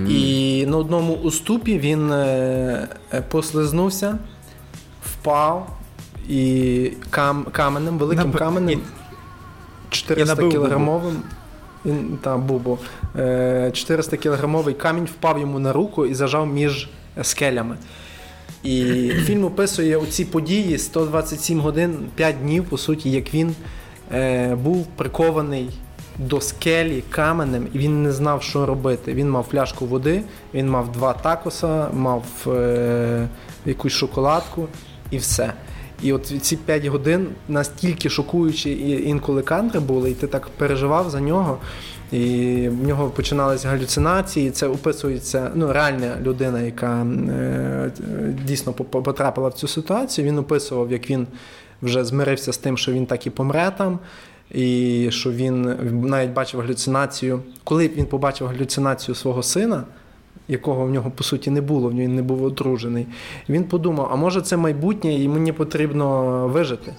[0.10, 4.18] І на одному уступі він е, е, послизнувся,
[5.06, 5.78] впав
[6.30, 8.84] і кам, каменем, великим Наб- каменем, і
[9.90, 11.16] 400 набив кілограмовим.
[11.86, 12.80] Він там бубу.
[13.74, 16.90] 400 кілограмовий камінь впав йому на руку і зажав між
[17.22, 17.78] скелями.
[18.64, 18.84] І
[19.26, 23.56] фільм описує оці події 127 годин, 5 днів, по суті, як він
[24.14, 25.70] е, був прикований
[26.18, 29.14] до скелі каменем, і він не знав, що робити.
[29.14, 33.28] Він мав пляшку води, він мав два такоса, мав е-
[33.66, 34.68] якусь шоколадку
[35.12, 35.54] і все.
[36.04, 41.10] І от ці 5 годин настільки шокуючі і інколи кадри були, і ти так переживав
[41.10, 41.58] за нього.
[42.12, 44.52] І в нього починалися галюцинації.
[44.52, 47.92] Це описується ну, реальна людина, яка е,
[48.46, 50.28] дійсно потрапила в цю ситуацію.
[50.28, 51.28] Він описував, як він
[51.82, 54.00] вже змирився з тим, що він так і помре там.
[54.52, 55.76] І що він
[56.10, 57.40] навіть бачив галюцинацію.
[57.64, 59.84] Коли він побачив галюцинацію свого сина,
[60.48, 63.08] якого в нього по суті не було, він не був одружений,
[63.50, 66.94] він подумав: а може це майбутнє, і мені потрібно вижити.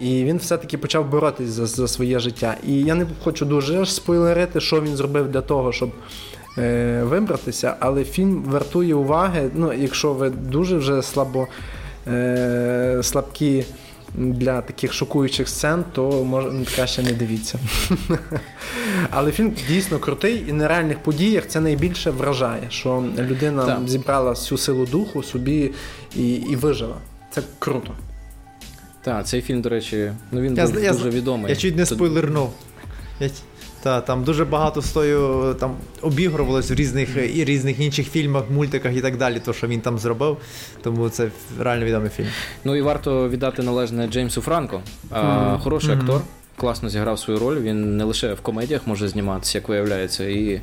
[0.00, 2.56] І він все-таки почав боротись за за своє життя.
[2.66, 5.90] І я не хочу дуже спойлерити, що він зробив для того, щоб
[6.58, 9.50] е, вибратися, але фільм вартує уваги.
[9.54, 11.46] Ну, якщо ви дуже вже слабо
[12.06, 13.64] е, слабкі
[14.16, 17.58] для таких шокуючих сцен, то може краще не дивіться.
[19.10, 23.88] Але фільм дійсно крутий і на реальних подіях це найбільше вражає, що людина так.
[23.88, 25.70] зібрала всю силу духу собі
[26.16, 26.96] і, і вижила.
[27.30, 27.92] Це круто.
[29.02, 31.50] Так, цей фільм, до речі, ну він я, дуже я, дуже відомий.
[31.50, 32.52] Я чуть не спойлернув.
[33.20, 33.30] Я,
[33.86, 39.00] та, там дуже багато стою там обігрувалось в різних і різних інших фільмах, мультиках і
[39.00, 40.36] так далі, то що він там зробив.
[40.82, 41.28] Тому це
[41.60, 42.26] реально відомий фільм.
[42.64, 44.80] Ну і варто віддати належне Джеймсу Франко.
[45.10, 45.58] А, mm-hmm.
[45.58, 46.00] Хороший mm-hmm.
[46.00, 46.20] актор,
[46.56, 47.58] класно зіграв свою роль.
[47.60, 50.60] Він не лише в комедіях може зніматися, як виявляється, і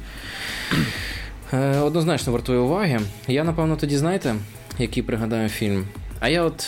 [1.53, 2.99] е, однозначно вартує уваги.
[3.27, 4.35] Я, напевно, тоді знаєте,
[4.79, 5.87] який пригадаю фільм.
[6.19, 6.67] А я от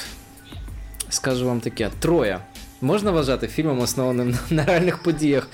[1.09, 2.39] скажу вам таке: Троя.
[2.81, 5.47] Можна вважати фільмом, основаним на реальних подіях,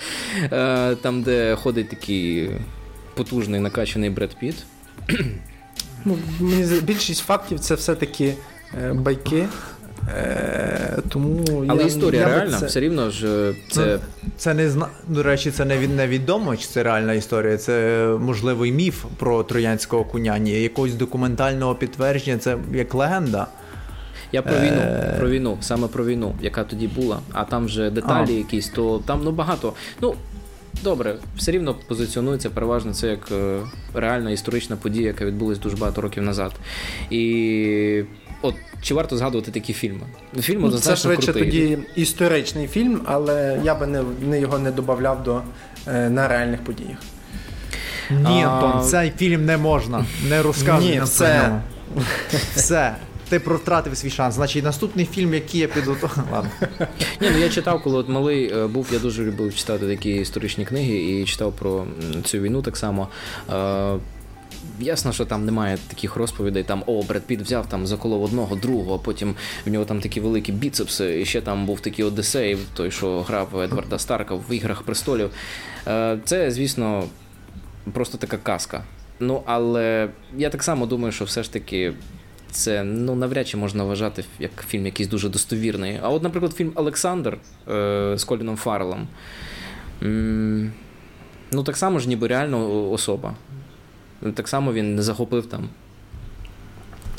[0.44, 2.50] е, там, де ходить такий
[3.16, 4.56] потужний накачаний Бред Піт.
[6.06, 6.18] Ну,
[6.84, 8.34] Більшість фактів це все-таки
[8.84, 9.48] е, байки.
[10.08, 12.66] Е, тому Але я, історія я реальна, це...
[12.66, 14.00] все рівно ж це.
[14.24, 14.88] Ну, це не зна...
[15.08, 17.58] До речі, це не невідомо, чи це реальна історія.
[17.58, 20.38] Це можливий міф про троянського коня.
[20.38, 23.48] Ні, якогось документального підтвердження, це як легенда.
[24.32, 25.16] Я про війну, е.
[25.18, 29.22] про війну, саме про війну, яка тоді була, а там вже деталі якісь, то там
[29.24, 29.74] ну багато.
[30.02, 30.16] Ну,
[30.84, 33.60] добре, все рівно позиціонується переважно це як е,
[33.94, 36.52] реальна історична подія, яка відбулася дуже багато років назад.
[37.10, 38.04] І
[38.42, 40.02] от чи варто згадувати такі фільми?
[40.40, 41.46] Фільм ну, Це швидше крутий.
[41.46, 45.42] тоді історичний фільм, але я би не, не його не додавав до
[45.88, 46.98] е, на реальних подіях.
[48.10, 50.06] Ні, Антон, цей фільм не можна.
[50.30, 51.62] Не розказуй Ні, все.
[52.56, 52.96] Все
[53.32, 54.36] ти протратив свій шанс.
[54.36, 56.18] Значить, наступний фільм, який я підготував.
[56.32, 56.50] Ладно.
[57.22, 60.66] Ні, ну я читав, коли от малий е, був, я дуже любив читати такі історичні
[60.66, 61.86] книги і читав про
[62.24, 63.08] цю війну так само.
[63.50, 63.98] Е,
[64.80, 69.00] ясно, що там немає таких розповідей, там о, Бред Піт взяв там заколов одного, другого,
[69.00, 73.22] потім в нього там такі великі біцепси, і ще там був такий Одесей, той, що
[73.22, 75.30] грав Едварда Старка в іграх престолів.
[75.88, 77.04] Е, це, звісно,
[77.94, 78.84] просто така казка.
[79.20, 81.94] Ну, але я так само думаю, що все ж таки
[82.52, 86.00] це ну навряд чи можна вважати як фільм якийсь дуже достовірний.
[86.04, 87.38] А от, наприклад, фільм Олександр
[87.72, 89.08] е, з Коліном Фаррелом.
[90.04, 90.72] М-
[91.52, 93.34] ну, так само ж ніби реально особа.
[94.34, 95.70] Так само він не захопив там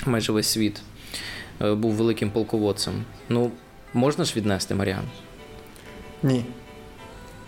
[0.07, 0.83] майже весь світ.
[1.63, 2.95] Е, був великим полководцем.
[3.29, 3.51] Ну,
[3.95, 5.05] можна ж віднести Маріан?
[6.23, 6.45] Ні.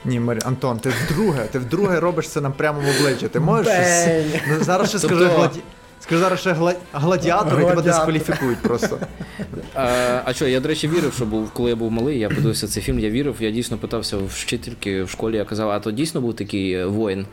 [0.04, 0.40] Ні, Марі...
[0.44, 3.28] Антон, ти вдруге, ти вдруге робиш це нам прямо в обличчя.
[3.28, 3.72] Ти можеш.
[3.72, 4.42] Щось...
[4.48, 5.50] Ну, зараз ще скажи тобто...
[6.00, 6.74] Скажи зараз ще гла...
[6.92, 8.98] гладіатор, і тебе дискваліфікують просто.
[9.74, 12.68] А а що, я, до речі, вірив, що був, коли я був малий, я подивився
[12.68, 15.90] цей фільм, я вірив, я дійсно питався в вчительки в школі, я казав, а то
[15.90, 17.26] дійсно був такий е, воїн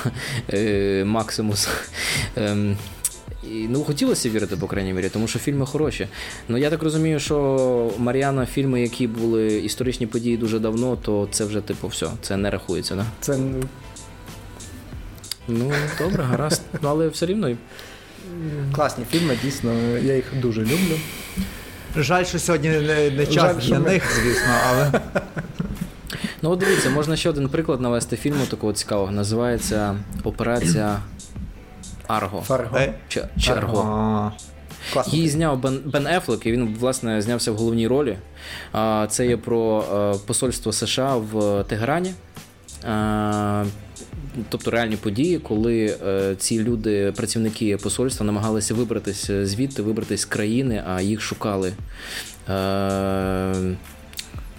[0.52, 1.68] е, Максимус.
[2.36, 2.76] Ем,
[3.44, 6.08] і, Ну, хотілося вірити, по крайній мірі, тому що фільми хороші.
[6.48, 11.44] Ну я так розумію, що Мар'яна, фільми, які були історичні події дуже давно, то це
[11.44, 13.06] вже типу все, це не рахується, да?
[13.20, 13.38] Це
[15.48, 16.62] Ну, добре, гаразд.
[16.82, 17.56] Ну, але все рівно
[18.72, 19.72] Класні фільми, дійсно,
[20.02, 20.98] я їх дуже люблю.
[21.96, 23.90] Жаль, що сьогодні не, не час Жаль, для ми...
[23.90, 24.92] них, звісно, але.
[26.42, 29.12] Ну, от дивіться, можна ще один приклад навести фільму такого цікавого.
[29.12, 31.00] Називається Операція
[32.06, 32.40] Арго.
[32.40, 32.78] Фарго.
[33.08, 34.32] Чи Арго.
[35.06, 38.18] Її зняв Бен Бен Ефлек, і він, власне, знявся в головній ролі.
[39.08, 42.14] Це є про е, посольство США в Тегерані
[44.48, 50.84] тобто реальні події, коли е, ці люди, працівники посольства, намагалися вибратися звідти, вибратися з країни,
[50.86, 51.72] а їх шукали.
[52.48, 53.76] Е,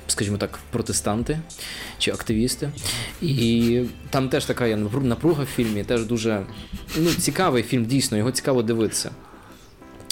[0.07, 1.39] Скажімо так, протестанти
[1.97, 2.69] чи активісти.
[3.21, 6.45] І там теж така є напруга в фільмі, теж дуже
[6.97, 9.11] ну, цікавий фільм, дійсно, його цікаво дивитися.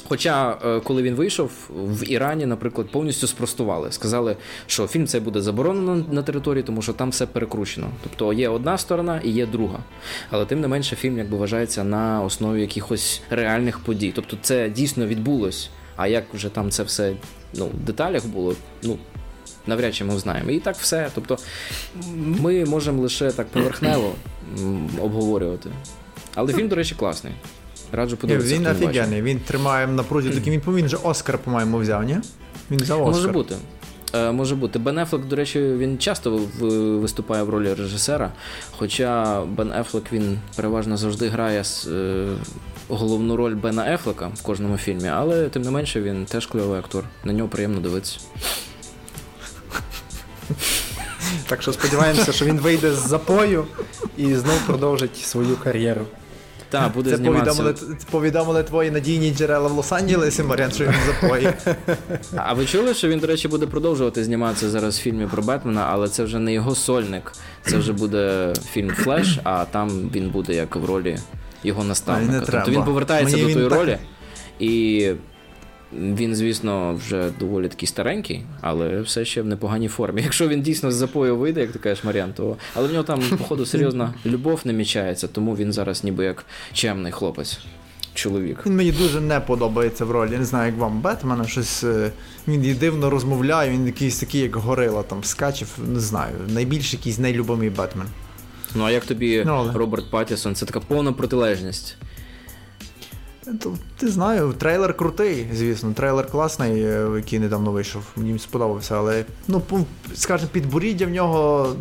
[0.10, 3.92] Хоча, е, коли він вийшов, в Ірані, наприклад, повністю спростували.
[3.92, 7.90] Сказали, що фільм цей буде заборонено на території, тому що там все перекручено.
[8.04, 9.80] Тобто є одна сторона і є друга.
[10.30, 14.12] Але тим не менше, фільм якби вважається на основі якихось реальних подій.
[14.16, 15.70] Тобто це дійсно відбулось.
[15.96, 17.14] А як вже там це все
[17.54, 18.98] ну, в деталях було, ну.
[19.68, 20.52] Навряд чи ми знаємо.
[20.52, 21.10] І так все.
[21.16, 21.38] Тобто
[22.18, 24.16] ми можемо лише так поверхнево
[25.02, 25.70] обговорювати.
[26.36, 27.34] Але фільм, до речі, класний.
[27.92, 28.56] Раджу подивитися.
[28.56, 30.54] Він офігенний, він тримає на прузі такий.
[30.54, 32.18] Він він же Оскар, по-моєму, взяв, ні?
[32.72, 33.16] Він взяв Оскар.
[33.16, 33.56] Може бути.
[34.14, 34.80] Е, може бути.
[34.80, 36.40] Бен Ефлек, до речі, він часто
[37.00, 38.32] виступає в ролі режисера.
[38.72, 42.26] Хоча Бен Ефлек він переважно завжди грає е,
[42.90, 47.04] головну роль Бена Ефлека в кожному фільмі, але тим не менше він теж кльовий актор.
[47.24, 48.20] На нього приємно дивитися.
[51.48, 53.66] Так що сподіваємося, що він вийде з запою
[54.18, 56.02] і знов продовжить свою кар'єру.
[56.70, 57.64] Так, буде Це зніматися.
[57.64, 61.54] повідомили, повідомили твої надійні джерела в Лос-Анджелесі, Маріан, що він запої.
[62.36, 65.88] А ви чули, що він, до речі, буде продовжувати зніматися зараз в фільмі про Бетмена,
[65.90, 67.32] але це вже не його сольник.
[67.66, 71.18] Це вже буде фільм Флеш, а там він буде як в ролі
[71.64, 72.46] його наставника.
[72.52, 73.98] Тобто він повертається Мені до тої ролі.
[74.60, 75.12] І
[75.94, 80.22] він, звісно, вже доволі такий старенький, але все ще в непоганій формі.
[80.24, 83.22] Якщо він дійсно з запою вийде, як ти кажеш, Маріан, то але в нього там,
[83.38, 87.60] походу, серйозна любов намічається, тому він зараз ніби як чемний хлопець.
[88.14, 88.66] Чоловік.
[88.66, 90.32] Він мені дуже не подобається в ролі.
[90.32, 91.84] Я не знаю, як вам Бетмена щось.
[91.84, 92.12] Е,
[92.48, 96.36] він і дивно розмовляє, він якийсь такий, як горила, там скачив, не знаю.
[96.48, 98.08] Найбільш якийсь найлюбимий Бетмен.
[98.76, 99.74] Ну а як тобі ну, але...
[99.74, 100.56] Роберт Паттісон?
[100.56, 101.98] Це така повна протилежність.
[103.98, 105.94] Ти знаю, трейлер крутий, звісно.
[105.94, 108.04] Трейлер класний, е, який недавно вийшов.
[108.16, 109.62] Мені сподобався, але ну,
[110.16, 111.76] скажімо, підборіддя в нього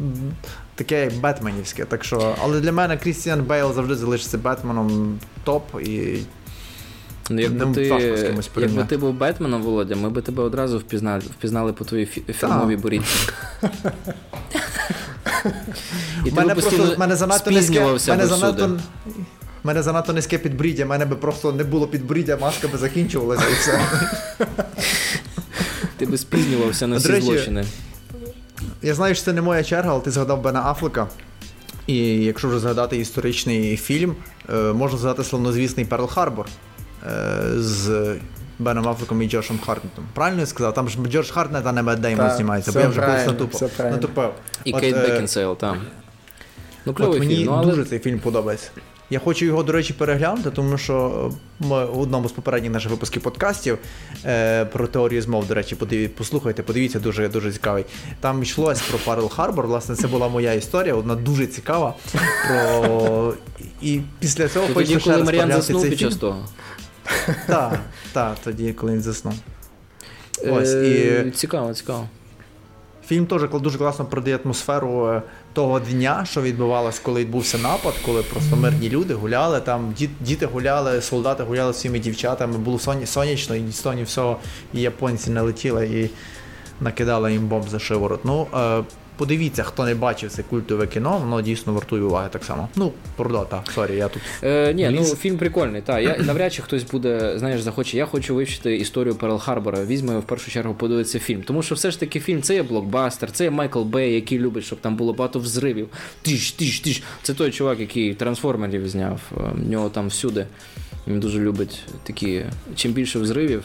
[0.75, 1.85] таке Бетменівське.
[1.85, 6.19] Так що, але для мене Крістіан Бейл завжди залишиться Бетменом топ і.
[7.31, 7.87] Ну, якби ти
[8.57, 13.29] якби ти був Бетменом, Володя, ми би тебе одразу впізнали впізнали по твоїй фірмовій борідці.
[16.25, 17.51] І ти мене просто мене занадто
[19.67, 23.81] мене занадто низьке підбріддя, мене би просто не було підбріддя, маска би закінчувалася і все.
[25.97, 27.65] Ти би спізнювався на всі речі, злочини.
[28.83, 31.07] Я знаю, що це не моя черга, але ти згадав Бена Афлека.
[31.87, 34.17] І якщо вже згадати історичний фільм,
[34.51, 36.47] е, можна згадати славнозвісний Перл Харбор
[37.57, 38.15] з
[38.59, 40.05] Беном Афлеком і Джошем Хартнетом.
[40.15, 40.75] Правильно я сказав?
[40.75, 43.49] Там ж Джордж Хартнет, а не Мед Деймон знімається, бо я вже просто
[43.79, 44.31] натупив.
[44.65, 45.81] І Кейт е, Бекінсейл, там.
[46.87, 47.67] Ну, кльовий Мені фільм, ну, але...
[47.67, 48.71] дуже цей фільм подобається.
[49.11, 53.23] Я хочу його, до речі, переглянути, тому що ми в одному з попередніх наших випусків
[53.23, 53.79] подкастів
[54.25, 57.85] е, про теорію змов, до речі, подиві, послухайте, подивіться, дуже дуже цікавий.
[58.21, 59.67] Там йшлося про Перл Харбор.
[59.67, 61.95] Власне, це була моя історія, одна дуже цікава.
[62.49, 63.35] Про...
[63.83, 66.49] І після цього хочу ще раз переглянути під час того.
[67.47, 67.81] Так,
[68.13, 69.35] так, тоді, коли він заснув.
[70.51, 71.31] Ось, і...
[71.35, 72.09] Цікаво, цікаво.
[73.07, 75.23] Фільм теж дуже класно продає атмосферу е,
[75.57, 81.03] того дня, що відбувалось, коли відбувся напад, коли просто мирні люди гуляли, там діти гуляли,
[81.03, 83.63] солдати гуляли з своїми дівчатами, було сонячно, і
[83.95, 84.37] ні всього,
[84.75, 86.11] і японці налетіли і
[86.85, 88.25] накидали їм бомб за шиворот.
[88.25, 88.83] Ну, е,
[89.17, 92.69] Подивіться, хто не бачив це культове кіно, воно дійсно вартує уваги так само.
[92.77, 92.93] Ну,
[93.51, 94.23] так, sorry, я тут.
[94.43, 95.83] Е, Ні, ну фільм прикольний.
[95.83, 96.03] так.
[96.03, 97.97] Я навряд чи хтось буде, знаєш, захоче.
[97.97, 99.85] Я хочу вивчити історію Перл Харбора.
[99.85, 101.43] Візьму в першу чергу подивитися фільм.
[101.43, 104.65] Тому що все ж таки фільм це є блокбастер, це є Майкл Бей, який любить,
[104.65, 105.89] щоб там було багато взривів.
[106.23, 107.03] Тиш, тиш, тиш.
[107.23, 109.21] Це той чувак, який трансформерів зняв.
[109.37, 110.47] Е, в нього там всюди.
[111.09, 112.43] Він дуже любить такі.
[112.77, 113.65] Чим більше взривів,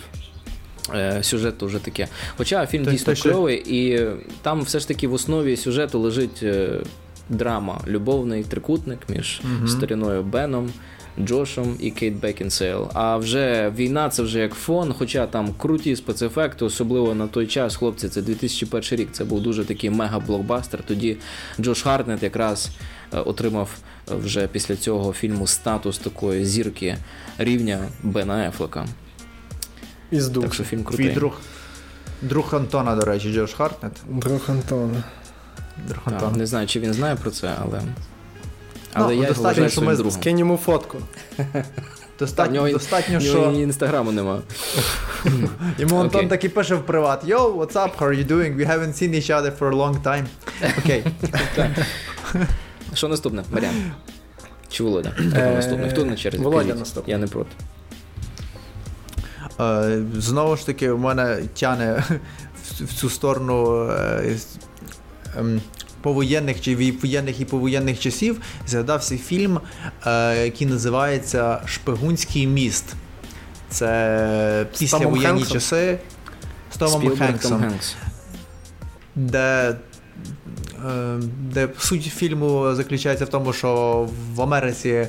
[1.22, 2.08] сюжет вже таке.
[2.38, 4.08] Хоча фільм так, дійсно кльовий, і
[4.42, 6.80] там все ж таки в основі сюжету лежить е,
[7.30, 9.68] драма, любовний трикутник між угу.
[9.68, 10.70] старіною Беном.
[11.20, 12.88] Джошем і Кейт Бекінсейл.
[12.94, 17.76] А вже війна це вже як фон, хоча там круті спецефекти, особливо на той час,
[17.76, 19.10] хлопці, це 2001 рік.
[19.12, 20.80] Це був дуже такий мега-блокбастер.
[20.88, 21.18] Тоді
[21.60, 22.70] Джош Хартнет якраз
[23.14, 23.70] е, отримав
[24.08, 26.98] вже після цього фільму статус такої зірки
[27.38, 28.86] рівня Бена Ефлека.
[30.12, 30.44] Із дух.
[30.44, 31.06] Так що фільм крутий.
[31.06, 31.42] Твій друг
[32.22, 33.94] друг Антона, до речі, Джош Хартнет.
[34.10, 35.04] Друг Антона.
[35.88, 36.30] Друг Антона.
[36.30, 37.82] Так, не знаю, чи він знає про це, але.
[38.94, 40.12] Але ну, я достатньо, його що ми другом.
[40.12, 40.98] скинь йому фотку.
[42.20, 43.34] Достатньо, нього, достатньо що...
[43.34, 44.42] Нього інстаграму нема.
[45.78, 46.30] Йому Антон okay.
[46.30, 47.98] так і пише в приват: Yo, what's up?
[47.98, 48.58] How are you doing?
[48.58, 50.26] We haven't seen each other for a long time.
[50.80, 51.04] Окей.
[51.58, 51.86] Okay.
[52.94, 53.92] Що наступне, Маріан?
[54.70, 55.10] Чи Володя?
[55.10, 55.90] Хто наступний?
[55.90, 56.38] Хто на черзі?
[56.38, 57.12] Володя наступний.
[57.12, 57.52] Я не проти.
[59.62, 62.04] Е, знову ж таки, в мене тяне
[62.80, 64.38] в цю сторону е,
[65.38, 65.62] ем,
[66.02, 68.42] повоєнних чи воєнних і повоєнних часів.
[68.68, 69.60] Згадався фільм,
[70.06, 72.86] е, який називається Шпигунський міст.
[73.70, 75.54] Це післявоєнні Хенксом?
[75.54, 76.00] часи
[76.74, 77.66] з Томом Хенксом,
[79.16, 79.76] де,
[81.40, 85.08] де суть фільму заключається в тому, що в Америці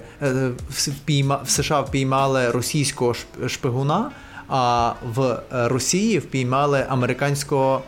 [0.71, 3.15] в США впіймали російського
[3.47, 4.11] шпигуна,
[4.55, 7.83] а в е, Росії впіймали американського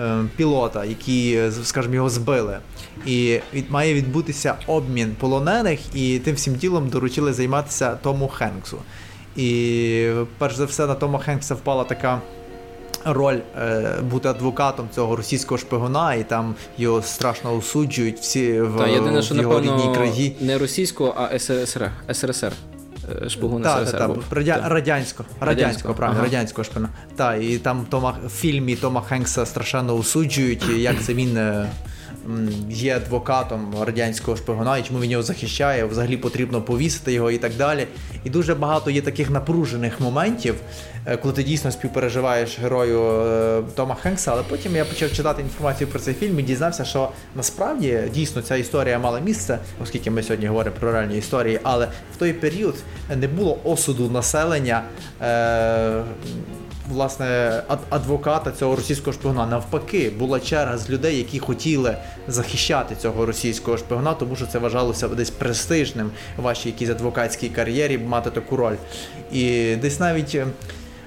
[0.00, 2.58] е, пілота, які, е, скажімо, його збили.
[3.06, 8.78] І від, має відбутися обмін полонених, і тим всім ділом доручили займатися Тому Хенксу.
[9.36, 12.20] І перш за все на Тома Хенкса впала така.
[13.04, 18.86] Роль е, бути адвокатом цього російського шпигуна, і там його страшно осуджують всі в, Та
[18.88, 20.36] єдине, що в його рідній краї.
[20.40, 21.90] не російського, а СРСР.
[22.12, 22.52] СРСР.
[23.10, 23.28] Е,
[23.58, 23.98] на Так, СРСР.
[23.98, 24.10] так.
[24.62, 24.70] Так.
[24.70, 26.28] радянського, Радянського, правильно, ага.
[26.30, 26.88] радянського шпина.
[27.16, 31.66] Так, і там Тома в фільмі Тома Хенкса страшенно осуджують, як це він е,
[32.70, 37.52] є адвокатом радянського шпигуна, і чому він його захищає, взагалі потрібно повісити його і так
[37.58, 37.86] далі.
[38.24, 40.54] І дуже багато є таких напружених моментів,
[41.06, 45.88] е, коли ти дійсно співпереживаєш герою е, Тома Хенкса, але потім я почав читати інформацію
[45.88, 50.46] про цей фільм і дізнався, що насправді дійсно ця історія мала місце, оскільки ми сьогодні
[50.46, 52.74] говоримо про реальні історії, але в той період
[53.16, 54.82] не було осуду населення.
[55.22, 56.02] Е-
[56.92, 61.96] Власне, ад- адвоката цього російського шпигуна навпаки була черга з людей, які хотіли
[62.28, 68.30] захищати цього російського шпигуна, тому що це вважалося десь престижним вашій якійсь адвокатській кар'єрі мати
[68.30, 68.74] таку роль.
[69.32, 70.46] І десь навіть е,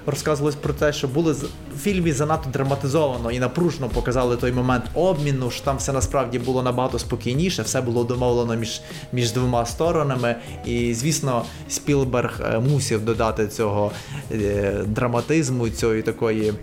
[0.05, 5.51] розказувалось про те, що були в фільмі занадто драматизовано і напружено показали той момент обміну,
[5.51, 8.81] що там все насправді було набагато спокійніше, все було домовлено між,
[9.13, 10.35] між двома сторонами.
[10.65, 13.91] І, звісно, Спілберг е, мусив додати цього
[14.31, 16.53] е, драматизму, цієї такої,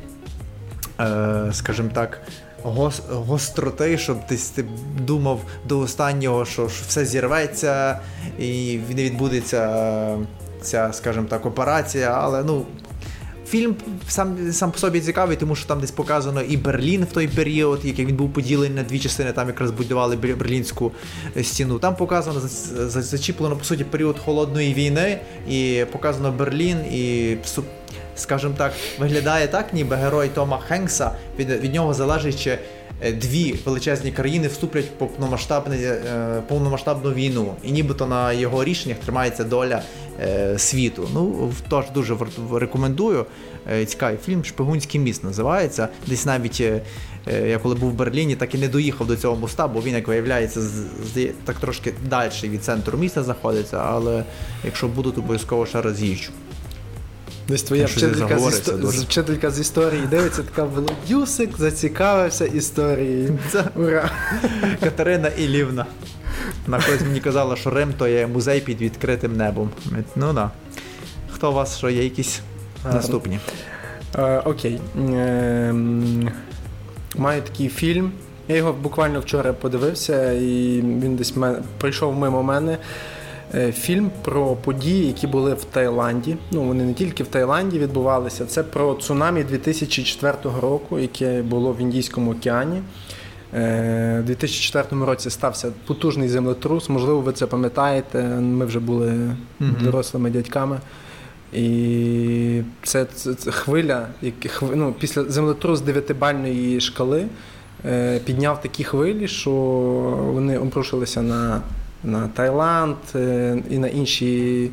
[1.01, 2.20] е, скажімо так.
[2.64, 4.64] гос- Гостроти, щоб ти, ти
[5.01, 7.99] думав до останнього, що, що все зірветься
[8.38, 10.18] і не відбудеться
[10.62, 12.11] ця, скажімо так, операція.
[12.11, 12.62] Але ну,
[13.53, 13.76] Фільм
[14.09, 17.80] сам сам по собі цікавий, тому що там десь показано і Берлін в той період,
[17.84, 20.92] який він був поділений на дві частини, там якраз будували берлінську
[21.36, 21.78] е, стіну.
[21.78, 27.36] Там показано за- за- зачіплено по суті період холодної війни, і показано Берлін, і
[28.16, 32.59] скажімо так, виглядає так, ніби герой Тома Хенкса від, від нього залежить чи
[33.11, 35.05] дві величезні країни вступлять в
[35.72, 39.82] е, повномасштабну війну, і нібито на його рішеннях тримається доля
[40.20, 41.09] е, світу.
[41.14, 42.16] Ну тож дуже
[42.53, 43.26] рекомендую.
[43.70, 45.88] Е, Цікавий фільм Шпигунський міст називається.
[46.07, 46.80] Десь навіть е,
[47.26, 49.94] е, я коли був в Берліні, так і не доїхав до цього моста, бо він,
[49.94, 50.61] як виявляється,
[51.44, 53.76] так трошки далі від центру міста знаходиться.
[53.86, 54.24] Але
[54.64, 56.32] якщо буду, то обов'язково ще раз їжджу.
[57.49, 58.76] Десь твоя вчителька з, істо...
[58.76, 63.38] вчителька з історії дивиться, така Володюсик зацікавився історією.
[63.51, 64.11] Це Ура!
[64.80, 65.86] Катерина Ілівна.
[66.66, 69.70] Вона колись мені казала, що Рим то є музей під відкритим небом.
[70.16, 70.51] Ну да.
[71.32, 72.40] Хто у вас що є якісь
[72.84, 72.99] Гарно.
[72.99, 73.38] наступні?
[74.18, 74.80] Е, окей.
[74.97, 76.30] Ем,
[77.16, 78.12] маю такий фільм.
[78.49, 81.34] Я його буквально вчора подивився, і він десь
[81.78, 82.78] прийшов мимо мене.
[83.55, 86.36] Е, Фільм про події, які були в Таїланді.
[86.50, 88.46] Ну, вони не тільки в Таїланді відбувалися.
[88.46, 92.82] Це про цунамі 2004 року, яке було в Індійському океані.
[93.55, 96.88] Е, У 2004 році стався потужний землетрус.
[96.88, 98.22] Можливо, ви це пам'ятаєте.
[98.40, 100.80] Ми вже були дорослими дядьками.
[101.53, 107.26] І це, це, це хвиля, як, ну, після землетрус дев'ятибальної шкали
[107.84, 109.50] е, підняв такі хвилі, що
[110.32, 111.62] вони обрушилися на,
[112.05, 114.70] на Таїланд е, і на інші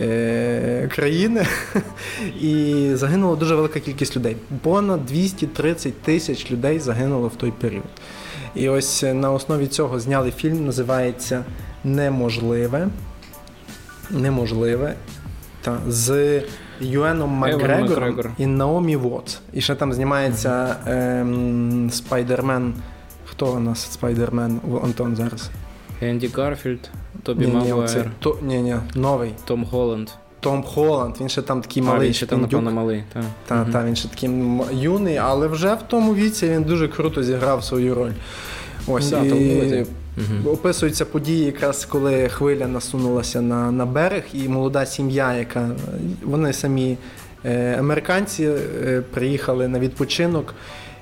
[0.00, 1.46] е, країни.
[2.40, 4.36] І загинула дуже велика кількість людей.
[4.62, 7.84] Понад 230 тисяч людей загинуло в той період.
[8.54, 11.44] І ось е, на основі цього зняли фільм, називається
[11.84, 12.88] Неможливе.
[14.10, 14.94] Неможливе.
[15.62, 16.40] Та, з
[16.80, 18.30] Юеном Макгрегором Макгрегор.
[18.38, 19.40] і Наомі Вотс.
[19.52, 22.74] І ще там знімається ем, Спайдермен.
[23.24, 25.50] Хто у нас Спайдермен у Антон зараз?
[26.02, 26.90] Енді Гарфілд,
[27.22, 28.10] Тобі Магуайр,
[28.42, 29.32] ні, ні, новий.
[29.44, 30.08] Том Голланд.
[30.40, 33.04] Том Холланд, він ще там такий А, малий він ще там, напевно, малий.
[33.12, 33.24] Та.
[33.46, 33.72] Та, Мгм.
[33.72, 34.30] та, він ще такий
[34.72, 38.12] юний, але вже в тому віці він дуже круто зіграв свою роль.
[38.86, 39.86] Ось Да, і.
[40.16, 40.46] Мгм.
[40.52, 45.68] описуються події, якраз коли хвиля насунулася на, на берег, і молода сім'я, яка
[46.22, 46.96] вони самі
[47.44, 48.44] е, американці
[48.84, 50.54] е, приїхали на відпочинок.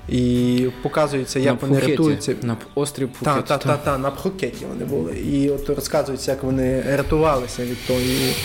[0.09, 2.35] І показується, як на вони Пхукеті, рятуються.
[2.41, 3.45] На острів Пхукет.
[3.45, 5.17] та, та, та, на Пхукеті вони були.
[5.17, 8.35] І от розказується, як вони рятувалися від тої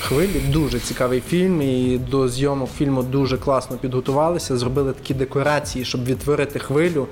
[0.00, 0.40] хвилі.
[0.52, 1.62] Дуже цікавий фільм.
[1.62, 4.56] І до зйомок фільму дуже класно підготувалися.
[4.56, 7.06] Зробили такі декорації, щоб відтворити хвилю.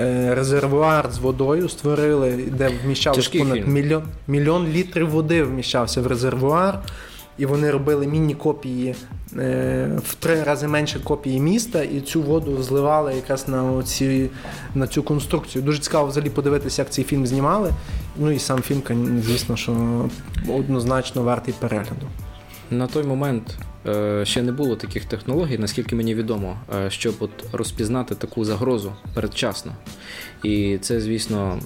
[0.00, 3.72] Е, Резервуар з водою створили, де вміщалося понад фільм.
[3.72, 6.82] мільйон, мільйон літрів води вміщався в резервуар.
[7.38, 8.94] І вони робили міні-копії
[9.38, 14.30] е, в три рази менше копії міста, і цю воду зливали якраз на оці,
[14.74, 15.64] на цю конструкцію.
[15.64, 17.72] Дуже цікаво взагалі подивитися, як цей фільм знімали.
[18.16, 18.82] Ну і сам фільм,
[19.24, 19.74] звісно, що
[20.48, 22.06] однозначно вартий перегляду.
[22.70, 27.30] На той момент е, ще не було таких технологій, наскільки мені відомо, е, щоб от
[27.52, 29.72] розпізнати таку загрозу передчасно.
[30.42, 31.58] І це, звісно,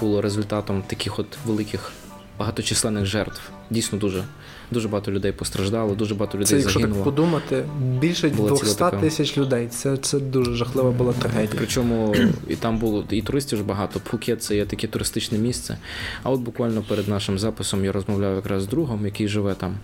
[0.00, 1.92] було результатом таких от великих
[2.38, 3.40] багаточисленних жертв.
[3.70, 4.24] Дійсно, дуже
[4.70, 7.04] дуже багато людей постраждало, дуже багато людей це, якщо загинуло.
[7.04, 7.64] так подумати,
[8.00, 9.68] більше була 200 тисяч людей.
[9.68, 11.54] Це це дуже жахлива була трагедія.
[11.58, 12.16] Причому
[12.48, 14.00] і там було і туристів ж багато.
[14.00, 15.78] Пхукет це є таке туристичне місце.
[16.22, 19.76] А от буквально перед нашим записом я розмовляв якраз з другом, який живе там.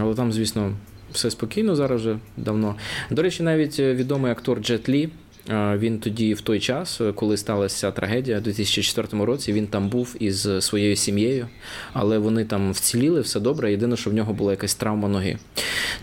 [0.00, 0.72] Але там, звісно,
[1.12, 2.74] все спокійно зараз вже давно.
[3.10, 5.08] До речі, навіть відомий актор Джет Лі.
[5.50, 10.48] Він тоді, в той час, коли сталася трагедія, у 2004 році, він там був із
[10.60, 11.48] своєю сім'єю,
[11.92, 13.70] але вони там вціліли, все добре.
[13.70, 15.38] Єдине, що в нього була якась травма ноги.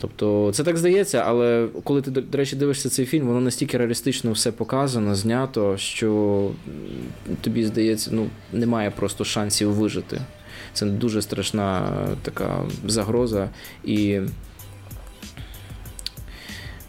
[0.01, 4.31] Тобто, це так здається, але коли ти, до речі, дивишся цей фільм, воно настільки реалістично
[4.31, 6.51] все показано, знято, що
[7.41, 10.21] тобі здається, ну немає просто шансів вижити.
[10.73, 11.89] Це дуже страшна
[12.21, 13.49] така загроза
[13.83, 14.19] і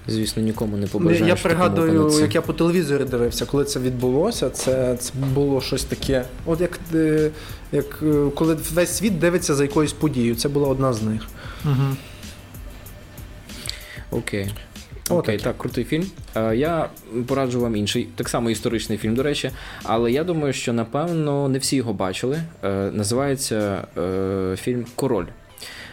[0.09, 1.29] звісно, нікому не побажаєш.
[1.29, 4.51] Я пригадую, як я по телевізорі дивився, коли це відбулося.
[4.51, 6.25] Це це було щось таке.
[6.47, 7.31] От як е,
[7.73, 11.23] як е, коли весь світ дивиться за якоюсь подією, це була одна з них.
[11.65, 11.97] Угу.
[14.11, 14.53] Окей.
[15.11, 16.07] Окей, так, крутий фільм.
[16.37, 16.89] Е, я
[17.27, 19.51] пораджу вам інший, так само історичний фільм, до речі,
[19.83, 22.43] але я думаю, що напевно не всі його бачили.
[22.93, 23.87] Називається
[24.57, 25.27] фільм Король.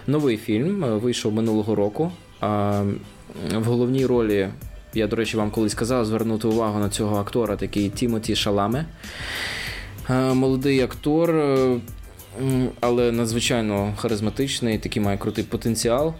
[0.07, 2.11] Новий фільм вийшов минулого року.
[3.55, 4.49] В головній ролі,
[4.93, 8.85] я, до речі, вам колись казав, звернути увагу на цього актора, такий Тімоті Шаламе.
[10.09, 11.79] Е, молодий актор, е,
[12.79, 16.13] але надзвичайно харизматичний, такий має крутий потенціал.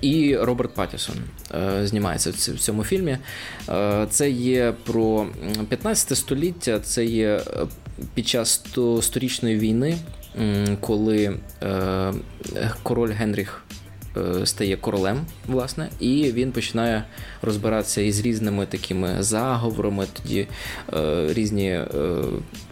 [0.00, 1.16] І Роберт Паттісон
[1.54, 3.18] е, знімається в цьому фільмі.
[4.10, 5.26] Це є про
[5.68, 7.40] 15 століття, це є
[8.14, 8.64] під час
[9.00, 9.98] сторічної війни,
[10.80, 11.36] коли
[12.82, 13.65] король Генріх
[14.44, 17.04] стає королем, власне, і він починає
[17.42, 20.46] розбиратися із різними такими заговорами, тоді
[20.92, 21.86] е, різні е,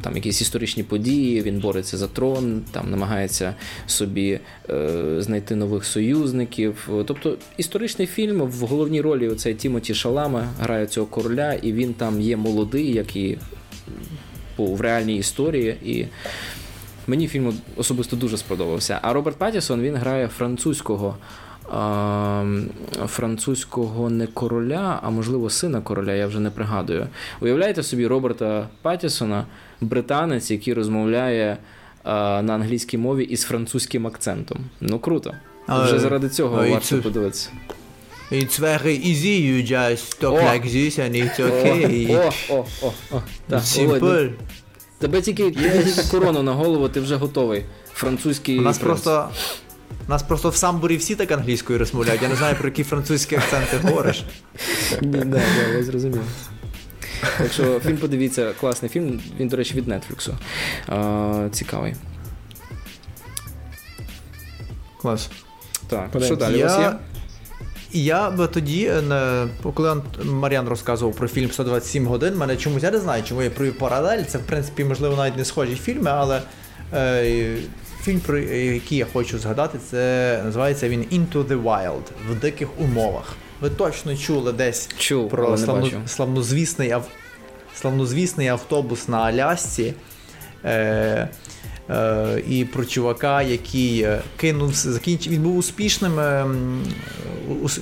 [0.01, 1.43] там якісь історичні події.
[1.43, 3.55] Він бореться за трон, там намагається
[3.87, 4.41] собі
[4.71, 6.89] е, знайти нових союзників.
[7.07, 12.21] Тобто історичний фільм в головній ролі оцей Тімоті Шаламе грає цього короля, і він там
[12.21, 13.39] є молодий, як і
[14.59, 15.77] в реальній історії.
[15.85, 16.07] і
[17.07, 18.99] Мені фільм особисто дуже сподобався.
[19.03, 21.17] А Роберт Паттісон, він грає французького.
[23.07, 27.07] Французького не короля, а можливо сина короля, я вже не пригадую.
[27.41, 29.47] Уявляєте собі Роберта Паттісона,
[29.81, 31.57] британець, який розмовляє
[32.03, 34.59] а, на англійській мові із французьким акцентом.
[34.81, 35.35] Ну круто.
[35.67, 35.85] Але...
[35.85, 37.51] Вже заради цього але варто подивитися.
[38.33, 40.45] It's very easy, you just talk oh.
[40.51, 42.17] like this and it's okay.
[42.17, 42.93] О, о, о,
[43.51, 43.57] о.
[43.61, 44.31] Simple.
[45.05, 46.11] Тебе тільки yes.
[46.11, 47.65] корону на голову, ти вже готовий.
[47.95, 48.59] Французький.
[48.59, 48.87] У нас принц.
[48.87, 49.29] просто
[50.07, 52.23] у нас просто в самбурі всі так англійською розмовляють.
[52.23, 54.25] Я не знаю, про які французькі акценти говориш.
[54.91, 55.03] Так,
[55.75, 56.23] я зрозумів.
[57.39, 60.31] Так що фільм подивіться, класний фільм, він, до речі, від Netflix.
[61.51, 61.95] Цікавий.
[65.01, 65.31] Клас.
[65.89, 66.93] Так, що далі у вас є?
[67.97, 72.99] Я би тоді, е, коли Мар'ян розказував про фільм 127 годин, мене чомусь я не
[72.99, 74.23] знаю, чому я провів паралель.
[74.23, 76.43] Це, в принципі, можливо, навіть не схожі фільми, але
[76.95, 77.57] е,
[78.03, 83.35] фільм, про який я хочу згадати, це називається він Into the Wild в диких умовах.
[83.61, 87.09] Ви точно чули десь Чув, про славну, славнозвісний ав,
[87.75, 89.95] славнозвісний автобус на Алясці.
[90.65, 91.29] Е,
[91.91, 95.33] Е, і про чувака, який е, кинувся, закінчив.
[95.33, 96.21] Він був успішним.
[96.21, 96.47] Е,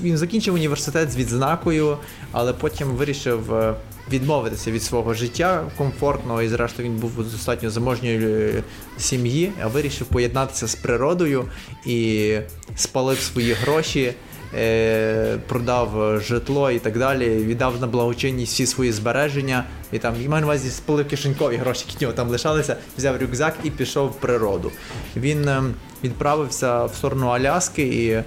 [0.02, 1.96] він закінчив університет з відзнакою,
[2.32, 3.74] але потім вирішив
[4.10, 8.54] відмовитися від свого життя комфортного, і зрештою він був достатньо заможньої
[8.98, 11.44] сім'ї, а вирішив поєднатися з природою
[11.86, 12.36] і
[12.76, 14.14] спалив свої гроші.
[14.54, 19.64] Е, продав житло і так далі, віддав на благочинність всі свої збереження.
[19.92, 23.54] І там і маю на увазі спалив кишенькові гроші, які нього там лишалися, взяв рюкзак
[23.64, 24.72] і пішов в природу.
[25.16, 25.62] Він е,
[26.04, 28.22] відправився в сторону Аляски, і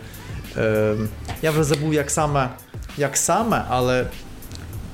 [0.57, 0.95] е,
[1.41, 2.49] я вже забув, як саме,
[2.97, 4.05] як саме, але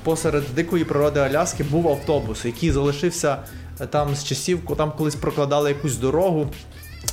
[0.03, 3.37] посеред дикої природи Аляски був автобус, який залишився
[3.89, 6.47] там з часів, там колись прокладали якусь дорогу.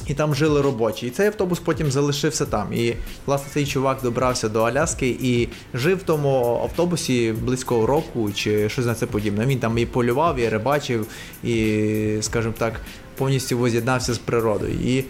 [0.06, 1.06] І там жили робочі.
[1.06, 2.72] І цей автобус потім залишився там.
[2.72, 8.68] І, власне, цей чувак добрався до Аляски і жив в тому автобусі близько року чи
[8.68, 9.46] щось на це подібне.
[9.46, 11.06] Він там і полював, і рибачив,
[11.44, 12.80] і, скажімо так,
[13.16, 14.72] повністю воз'єднався з природою.
[14.72, 15.04] І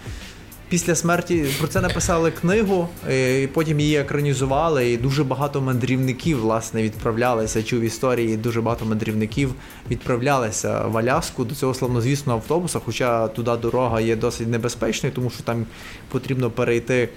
[0.69, 6.83] після смерті про це написали книгу, і потім її екранізували, і дуже багато мандрівників власне
[6.83, 7.63] відправлялися.
[7.63, 9.55] Чув історії, дуже багато мандрівників
[9.91, 15.43] відправлялися в Аляску до цього славнозвісного автобуса, хоча туди дорога є досить небезпечною, тому що
[15.43, 15.67] там
[16.09, 17.09] потрібно перейти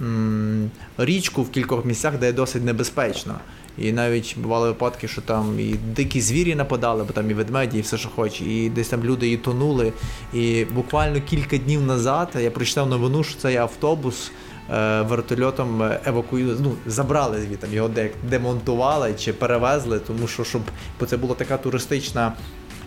[0.00, 3.34] м, річку в кількох місцях, де є досить небезпечно.
[3.78, 7.80] І навіть бували випадки, що там і дикі звірі нападали, бо там і ведмеді, і
[7.80, 8.44] все, що хоче.
[8.44, 9.92] І десь там люди і тонули.
[10.32, 14.30] І буквально кілька днів назад я прочитав новину, що цей автобус
[14.70, 20.62] е, вертольотом евакуювали, ну, забрали звідти, його де, демонтували чи перевезли, тому що щоб
[21.00, 22.32] бо це була така туристична.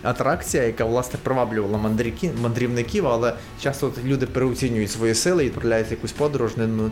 [0.02, 6.12] Атракція, яка власне приваблювала мандрівки, мандрівників, але часто люди переоцінюють свої сили і відправляють якусь
[6.12, 6.90] подорож, не, ну,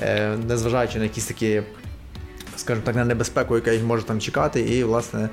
[0.00, 1.62] е, незважаючи на якісь такі
[2.68, 5.28] скажімо так, на небезпеку, яка їх може там чекати, і, власне,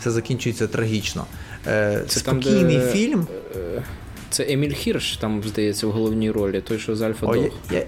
[0.00, 1.24] все закінчується трагічно.
[1.66, 3.26] Е, Це там, Спокійний де- фільм.
[3.56, 3.82] Е,
[4.30, 7.36] Це Еміль Хірш, там, здається, в головній ролі, той, що з Альфа Дог.
[7.70, 7.82] я,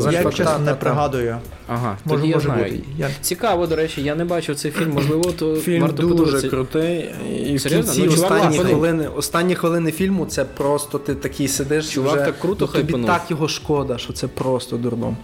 [0.00, 1.38] З я Альфа- чесно не пригадую.
[1.66, 2.64] Ага, Може, тоді я може знаю.
[2.64, 2.82] бути.
[2.98, 3.10] Я...
[3.20, 6.48] Цікаво, до речі, я не бачив цей фільм, можливо, то Фільм варто дуже подивитися.
[6.48, 7.14] крутий.
[7.46, 7.92] І в Серйозно?
[7.92, 11.88] кінці Ну, чувак останні хвилини, останні хвилини фільму це просто ти такий сидиш.
[11.92, 13.06] Чувак вже, так круто ну, тобі хайпанув.
[13.06, 15.16] так його шкода, що це просто дурдом.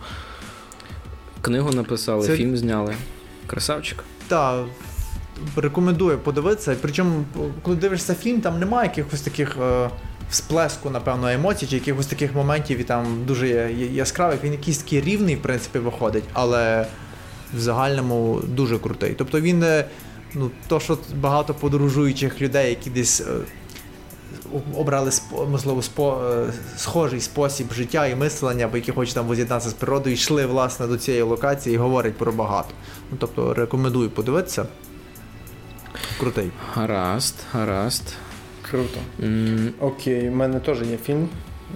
[1.45, 2.95] Книгу написали, Це- фільм зняли.
[3.47, 4.05] Красавчик.
[4.29, 4.65] Так,
[5.57, 6.77] рекомендую подивитися.
[6.81, 7.25] Причому,
[7.63, 9.91] коли дивишся фільм, там немає якихось таких е,
[10.31, 13.49] всплеску, напевно, емоцій, чи якихось таких моментів і там дуже
[13.93, 14.45] яскравих.
[14.45, 16.87] Він якийсь такий рівний, в принципі, виходить, але
[17.55, 19.15] в загальному дуже крутий.
[19.19, 19.85] Тобто він, е,
[20.35, 23.23] ну, то, що багато подорожуючих людей, які десь.
[24.55, 25.11] Е, Обрали
[25.51, 30.15] можливо спо, е, схожий спосіб життя і мислення, бо які хочуть там воз'єднатися з природою,
[30.15, 32.69] йшли власне до цієї локації і говорять про багато.
[33.11, 34.67] Ну, тобто рекомендую подивитися.
[36.21, 36.51] Крутий.
[36.75, 38.03] Гаразд, гаразд.
[38.71, 39.01] Круто.
[39.23, 41.29] М, Окей, в мене теж є фільм.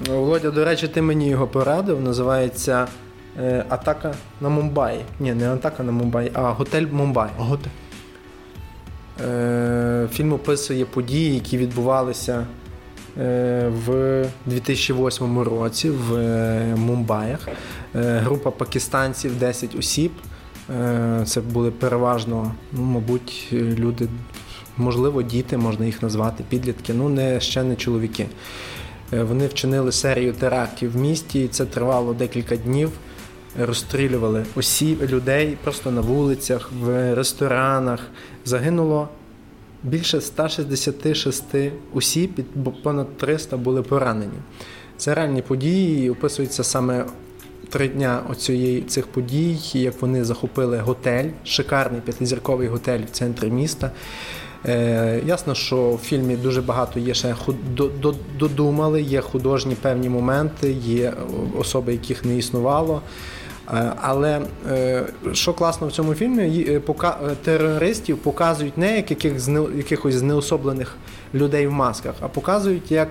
[0.09, 2.00] Володя, до речі, ти мені його порадив.
[2.00, 2.86] Називається
[3.38, 5.04] е, Атака на Мумбаї.
[5.20, 7.28] Ні, не Атака на Мумбаї, а Готель Мумбай.
[7.38, 7.61] От.
[10.12, 12.46] Фільм описує події, які відбувалися
[13.20, 17.49] е, в 2008 році в е, Мумбаях.
[17.49, 20.12] Е, Група пакистанців, 10 осіб.
[21.24, 24.09] Це були переважно, ну, мабуть, люди,
[24.76, 28.26] можливо, діти, можна їх назвати, підлітки, ну не ще не чоловіки.
[29.12, 32.90] Вони вчинили серію терактів в місті, це тривало декілька днів.
[33.61, 38.01] Розстрілювали осіб, людей просто на вулицях, в ресторанах.
[38.44, 39.09] Загинуло
[39.83, 41.45] більше 166
[41.95, 42.41] осіб,
[42.83, 44.39] понад 300 були поранені.
[44.97, 47.05] Це реальні події, і описується саме
[47.68, 53.91] три дня оцієї цих подій, як вони захопили готель, шикарний п'ятизірковий готель в центрі міста.
[54.66, 57.35] Е, ясно, що в фільмі дуже багато є ще
[58.39, 61.12] додумали, є художні певні моменти, є
[61.59, 63.03] особи, яких не існувало.
[63.75, 64.41] Е, Але
[64.71, 66.81] е, що класно в цьому фільмі, е,
[67.45, 70.97] терористів показують не як яких якихось знеособлених
[71.35, 73.09] людей в масках, а показують як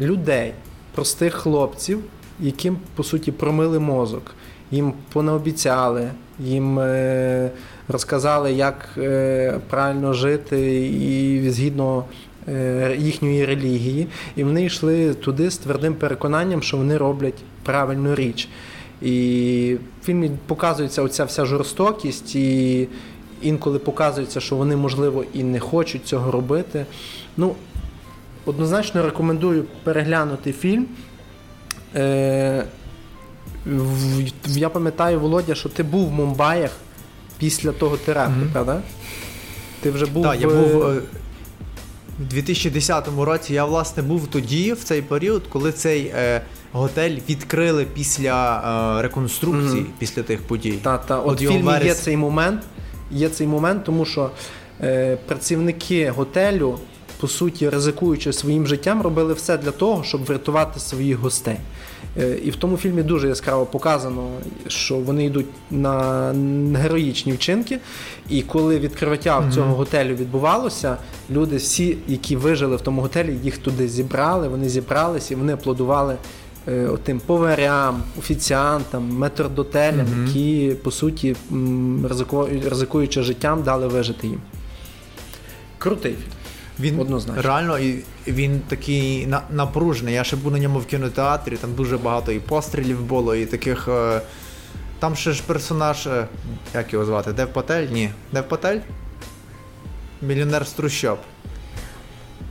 [0.00, 0.52] людей,
[0.94, 2.00] простих хлопців,
[2.40, 4.34] яким по суті промили мозок.
[4.70, 6.80] Їм понаобіцяли, їм
[7.88, 8.98] розказали, як
[9.70, 12.04] правильно жити і згідно
[12.96, 14.06] їхньої релігії.
[14.36, 18.48] І вони йшли туди з твердим переконанням, що вони роблять правильну річ.
[19.02, 22.88] І в фільмі показується оця вся жорстокість, і
[23.42, 26.86] інколи показується, що вони, можливо, і не хочуть цього робити.
[27.36, 27.54] Ну,
[28.44, 30.86] однозначно рекомендую переглянути фільм.
[31.94, 32.64] Е,
[34.46, 36.70] я пам'ятаю, Володя, що ти був в Мумбаях
[37.38, 38.50] після того теракту, Мгм.
[38.52, 38.82] правда?
[39.80, 40.22] Ти вже був.
[40.22, 41.00] Так, я був е,
[42.20, 43.54] в 2010 році.
[43.54, 46.42] Я власне був тоді, в цей період, коли цей е,
[46.72, 48.58] готель відкрили після
[48.98, 49.92] е, реконструкції, Мгм.
[49.98, 50.78] після тих подій.
[50.82, 52.62] Та, та, от, От в фільмі є цей момент,
[53.10, 54.30] є цей момент, тому що
[54.80, 56.78] е, працівники готелю,
[57.20, 61.56] по суті, ризикуючи своїм життям, робили все для того, щоб врятувати своїх гостей.
[62.18, 64.28] Е, і в тому фільмі дуже яскраво показано,
[64.68, 66.32] що вони йдуть на
[66.76, 67.78] героїчні вчинки.
[68.28, 69.52] І коли відкриття Мгм.
[69.52, 70.96] цього готелю відбувалося,
[71.30, 76.16] люди всі, які вижили в тому готелі, їх туди зібрали, вони зібралися і вони аплодували
[76.88, 80.26] отим поварям, офіціантам, метрдотелям, Мгм.
[80.26, 81.36] які по суті
[82.70, 84.40] ризикуючи життям, дали вижити їм.
[85.78, 86.16] Крутий.
[86.80, 87.42] Він Однозначно.
[87.42, 90.14] реально і він такий на, напружений.
[90.14, 93.88] Я ще був на ньому в кінотеатрі, там дуже багато і пострілів було, і таких.
[93.88, 94.20] Е,
[94.98, 96.26] там ще ж персонаж, е,
[96.74, 97.32] як його звати?
[97.32, 97.86] Дев Патель?
[97.92, 98.10] Ні.
[98.32, 98.78] Дев Патель?
[100.22, 101.18] Мільйонер з трущоб.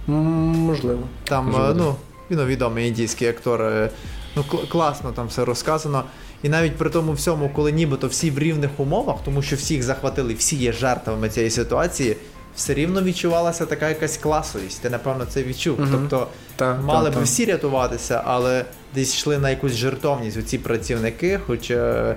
[0.08, 1.02] Можливо.
[1.24, 1.96] Там, е, ну,
[2.32, 3.62] він відомий індійський актор.
[3.62, 3.90] е,
[4.36, 6.04] ну кл- класно там все розказано.
[6.44, 10.34] І навіть при тому всьому, коли нібито всі в рівних умовах, тому що всіх захватили,
[10.34, 12.18] всі є жертвами цієї ситуації,
[12.56, 14.82] все рівно відчувалася така якась класовість.
[14.82, 15.80] Ти напевно це відчув.
[15.80, 15.90] Мгм.
[15.92, 17.22] Тобто Та, мали та, б та.
[17.22, 18.66] всі рятуватися, але
[18.96, 22.16] десь йшли на якусь жертовність оці працівники, хоч е,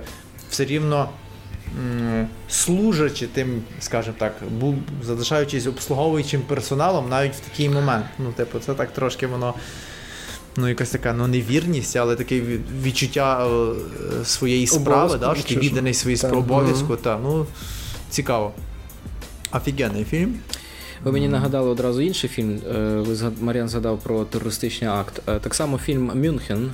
[0.51, 1.09] все рівно.
[2.49, 8.05] Служачи тим, скажімо так, бу- залишаючись обслуговуючим персоналом навіть в такий момент.
[8.19, 9.55] Ну, типу, це так трошки воно.
[10.57, 12.43] Ну, якась така ну, невірність, але таке
[12.83, 16.97] відчуття е, своєї справи, да, що ти відданий своїй обов'язку.
[16.97, 17.47] Та, ну,
[18.11, 18.53] цікаво.
[19.53, 20.35] Офігенний фільм.
[21.05, 22.59] Ви мені нагадали одразу інший фільм.
[22.75, 25.23] Е, Ви Мар'ян згадав про терористичний акт.
[25.29, 26.73] Е, Так само фільм Мюнхен,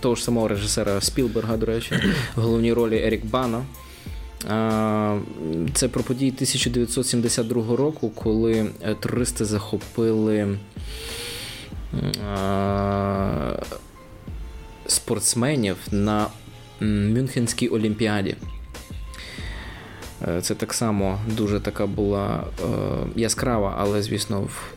[0.00, 1.94] того ж самого режисера Спілберга, до речі,
[2.36, 3.62] в головній ролі Ерік Бана.
[5.74, 8.66] Це про події 1972 року, коли
[9.00, 10.58] терористи захопили
[14.86, 16.26] спортсменів на
[16.80, 18.36] Мюнхенській Олімпіаді.
[20.28, 22.64] Е, Це так само дуже така була е,
[23.16, 24.72] яскрава, але, звісно, в,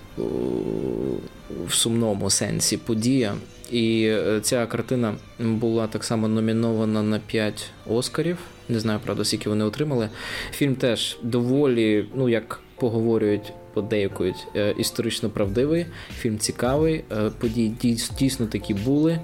[1.68, 3.36] в сумному сенсі подія.
[3.72, 8.38] І е, ця картина була так само номінована на 5 Оскарів.
[8.70, 10.10] Не знаю, правда, скільки вони отримали.
[10.52, 15.86] Фільм теж доволі, ну як поговорюють, подейкують, е, історично правдивий.
[16.18, 17.04] Фільм цікавий.
[17.12, 19.20] е, Події дійс- дійсно такі були.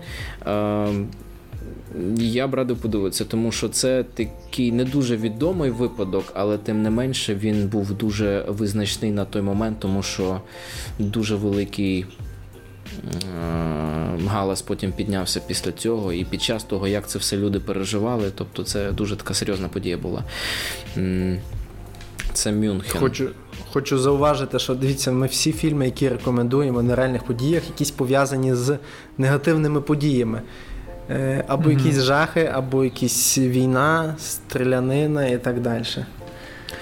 [0.48, 0.88] Е,
[2.18, 6.90] я б радив подивитися, тому що це такий не дуже відомий випадок, але тим не
[6.90, 10.42] менше він був дуже визначний на той момент, тому що
[11.00, 12.06] дуже великий
[14.28, 18.32] галас потім піднявся після цього, і під час того, як це все люди переживали.
[18.36, 20.24] Тобто це дуже така серйозна подія була.
[22.34, 23.02] Це Мюнхен.
[23.02, 23.30] Хочу,
[23.74, 28.78] хочу зауважити, що дивіться, ми всі фільми, які рекомендуємо на реальних подіях, якісь пов'язані з
[29.18, 30.42] негативними подіями.
[31.10, 31.78] Е, Або Мгм.
[31.80, 35.84] якісь жахи, або якісь війна, стрілянина і так далі.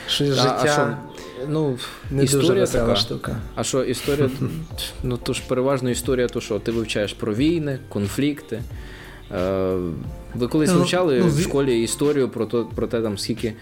[0.08, 0.98] Щось Та, а життя що,
[1.50, 1.78] ну,
[2.12, 2.96] не історія весела така.
[2.96, 3.36] штука.
[3.56, 4.30] А що історія?
[5.04, 8.62] ну то ж переважно історія, то що ти вивчаєш про війни, конфлікти.
[9.36, 9.74] Е,
[10.36, 13.54] ви колись Ну, вивчали ну, в школі історію про, то, про те, там, скільки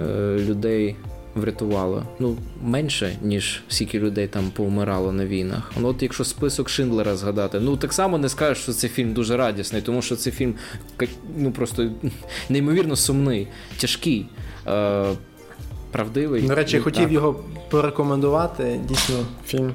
[0.00, 0.96] е, людей
[1.36, 2.02] врятувало?
[2.18, 5.72] Ну, менше, ніж скільки людей там повмирало на війнах.
[5.80, 9.36] Ну, от якщо список Шиндлера згадати, ну так само не скажеш, що це фільм дуже
[9.36, 10.54] радісний, тому що це фільм
[11.36, 11.90] ну, просто
[12.48, 14.26] неймовірно сумний, тяжкий.
[14.66, 15.04] Е,
[15.90, 16.42] Правдивий.
[16.42, 17.12] До речі, Ну, хотів так.
[17.12, 18.80] його порекомендувати.
[18.88, 19.14] Дійсно,
[19.46, 19.74] фільм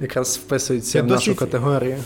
[0.00, 1.96] якраз вписується Я в досі нашу категорію.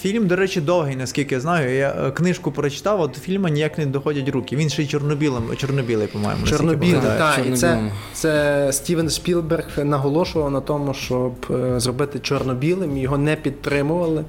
[0.00, 1.76] Фільм, до речі, довгий, наскільки я знаю.
[1.76, 4.56] Я е, книжку прочитав, а до фільму ніяк не доходять руки.
[4.56, 6.46] Він ще й чорнобілим, чорнобілий, по-моєму.
[6.46, 13.18] Чорнобілий, так, і це, це Стівен Спілберг наголошував на тому, щоб е, зробити чорно-білим, його
[13.18, 14.24] не підтримували,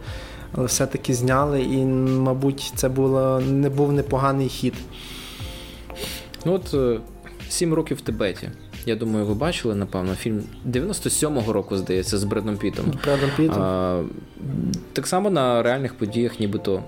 [0.51, 4.73] але все-таки зняли, і, мабуть, це було, не був непоганий хід.
[6.45, 6.99] Ну от е,
[7.49, 8.49] сім років в Тибеті.
[8.85, 12.85] Я думаю, ви бачили, напевно, фільм 97-го року, здається, з Бредом Пітом.
[13.03, 13.61] Бредом Пітом.
[13.61, 14.03] А,
[14.93, 16.83] так само на реальних подіях, нібито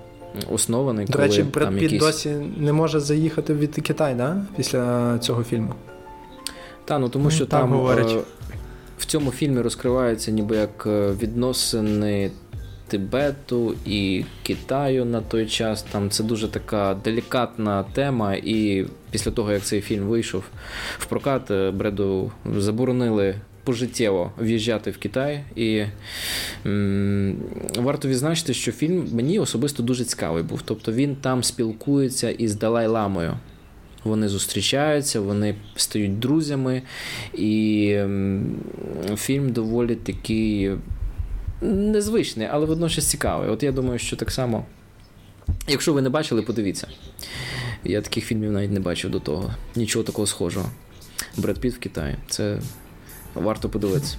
[0.50, 2.00] оснований, До коли речі, Бред там Піт якісь...
[2.00, 4.42] досі не може заїхати від Китай, да?
[4.56, 5.74] після цього фільму.
[6.84, 8.10] Та, ну тому Ну, що так там говорять.
[8.12, 8.20] е,
[8.98, 12.30] в цьому фільмі розкриваються ніби як е, відносини
[12.88, 15.82] Тибету і Китаю на той час.
[15.82, 20.44] Там це дуже така делікатна тема, і після того, як цей фільм вийшов
[20.98, 23.34] в прокат, е, Бреду заборонили.
[23.64, 25.84] Пожиттєво в'їжджати в Китай, і
[26.66, 27.36] м,
[27.78, 30.62] варто відзначити, що фільм мені особисто дуже цікавий був.
[30.64, 33.34] Тобто він там спілкується із Далай-Ламою.
[34.04, 36.82] Вони зустрічаються, вони стають друзями,
[37.34, 37.98] і
[39.16, 40.70] фільм доволі такий
[41.60, 43.50] незвичний, але водночас цікавий.
[43.50, 44.64] От я думаю, що так само.
[45.68, 46.86] Якщо ви не бачили, подивіться.
[47.84, 49.54] Я таких фільмів навіть не бачив до того.
[49.76, 50.70] Нічого такого схожого.
[51.36, 52.16] Бред Піт в Китаї.
[52.28, 52.60] Це
[53.34, 54.16] варто подивитися.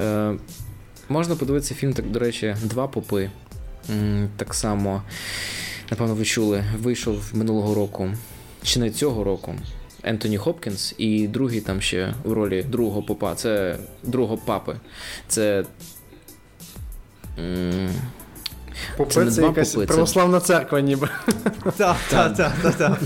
[0.00, 0.34] Е,
[1.08, 3.30] можна подивитися фільм, так, до речі, Два попи.
[4.36, 5.02] Так само,
[5.90, 8.10] напевно, ви чули, вийшов минулого року,
[8.62, 9.54] чи не цього року.
[10.02, 13.34] Ентоні Хопкінс і другий там ще в ролі другого попа.
[13.34, 14.76] Це другого папи.
[15.28, 15.64] Це.
[18.96, 21.08] Попи Це це якась попи, це- православна церква, ніби.
[21.76, 22.98] Так, так, так, так, так.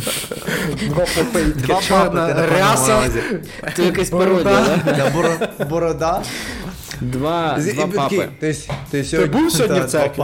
[0.89, 1.45] Два попи,
[1.89, 3.11] чорна ряса.
[3.77, 5.65] Це якась пародія, да?
[5.65, 6.23] Борода.
[7.01, 8.29] Два, З- два і- папи.
[8.41, 8.57] Ти,
[8.91, 10.23] ти, ти, був сьогодні Та, в церкві?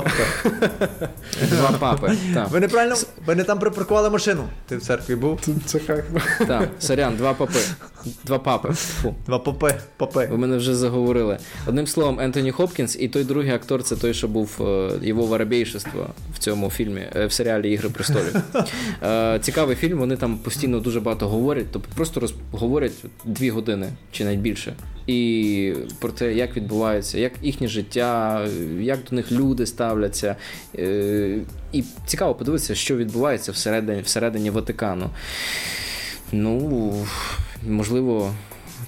[1.49, 2.13] два папи.
[2.51, 2.97] Ви неправильно,
[3.27, 4.45] ви не там припаркували машину.
[4.69, 5.41] Ти в церкві був?
[5.67, 6.05] Це як
[6.49, 7.59] Так, сорян, два папи.
[8.25, 8.69] Два папи.
[8.73, 9.15] Фу.
[9.27, 10.29] Два попи, попи.
[10.31, 11.39] Ви мене вже заговорили.
[11.67, 16.07] Одним словом, Ентоні Хопкінс і той другий актор це той, що був е, його воробейшество
[16.35, 18.37] в цьому фільмі, е, в серіалі Ігри престолів.
[19.03, 22.93] Е, Цікавий фільм, вони там постійно дуже багато говорять, тобто просто говорять
[23.25, 24.75] дві години чи навіть більше.
[25.07, 28.45] І про те, як відбувається, як їхнє життя,
[28.81, 30.37] як до них люди ставляться.
[30.79, 31.39] Е,
[31.73, 35.11] І цікаво подивитися, що відбувається всередині, всередині Ватикану.
[36.33, 37.07] Ну,
[37.69, 38.35] можливо,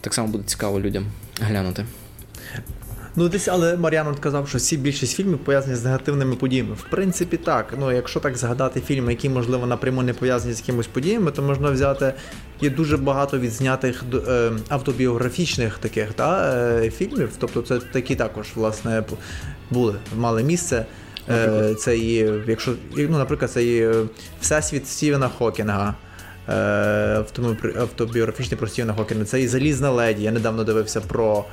[0.01, 1.07] так само буде цікаво людям
[1.41, 1.87] глянути.
[3.17, 6.75] Ну, десь, але Мар'ян казав, що всі більшість фільмів пов'язані з негативними подіями.
[6.75, 7.75] В принципі, так.
[7.79, 11.71] Ну, якщо так згадати фільми, які, можливо, напряму не пов'язані з якимось подіями, то можна
[11.71, 12.15] взяти.
[12.61, 17.31] Є дуже багато відзнятих е, автобіографічних таких та, е, фільмів.
[17.39, 19.05] Тобто, це такі також, власне,
[19.71, 20.87] були, мали місце.
[21.31, 23.95] Е, це і, якщо, ну, наприклад, це і е,
[24.41, 25.95] Всесвіт Стівена Хокінга.
[26.49, 27.25] Е,
[27.81, 29.25] автобіографічний про Стівена Хокінга.
[29.25, 30.23] Це і Залізна леді.
[30.23, 31.45] Я недавно дивився про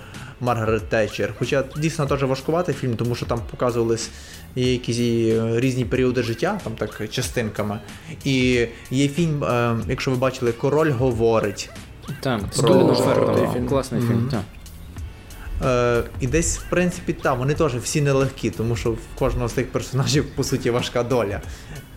[0.41, 1.33] Маргарет Тетчер.
[1.39, 4.09] Хоча дійсно теж важкуватий фільм, тому що там показувались
[4.55, 7.79] якісь е, різні періоди життя, там так частинками.
[8.25, 11.69] І є фільм, е, якщо ви бачили, Король говорить.
[12.19, 12.73] Так, Про-
[13.53, 13.67] фільм.
[13.67, 14.41] Класний фільм, так.
[15.63, 19.53] Е, і десь, в принципі, там вони теж всі нелегкі, тому що в кожного з
[19.53, 21.41] тих персонажів, по суті, важка доля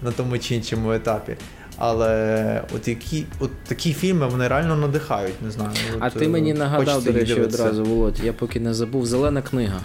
[0.02, 1.36] на тому чи іншому етапі.
[1.78, 5.70] Але от які от такі фільми вони реально надихають, не знаю.
[5.98, 9.42] А от, ти е, мені нагадав, до речі, одразу, Володь, я поки не забув, зелена
[9.42, 9.80] книга.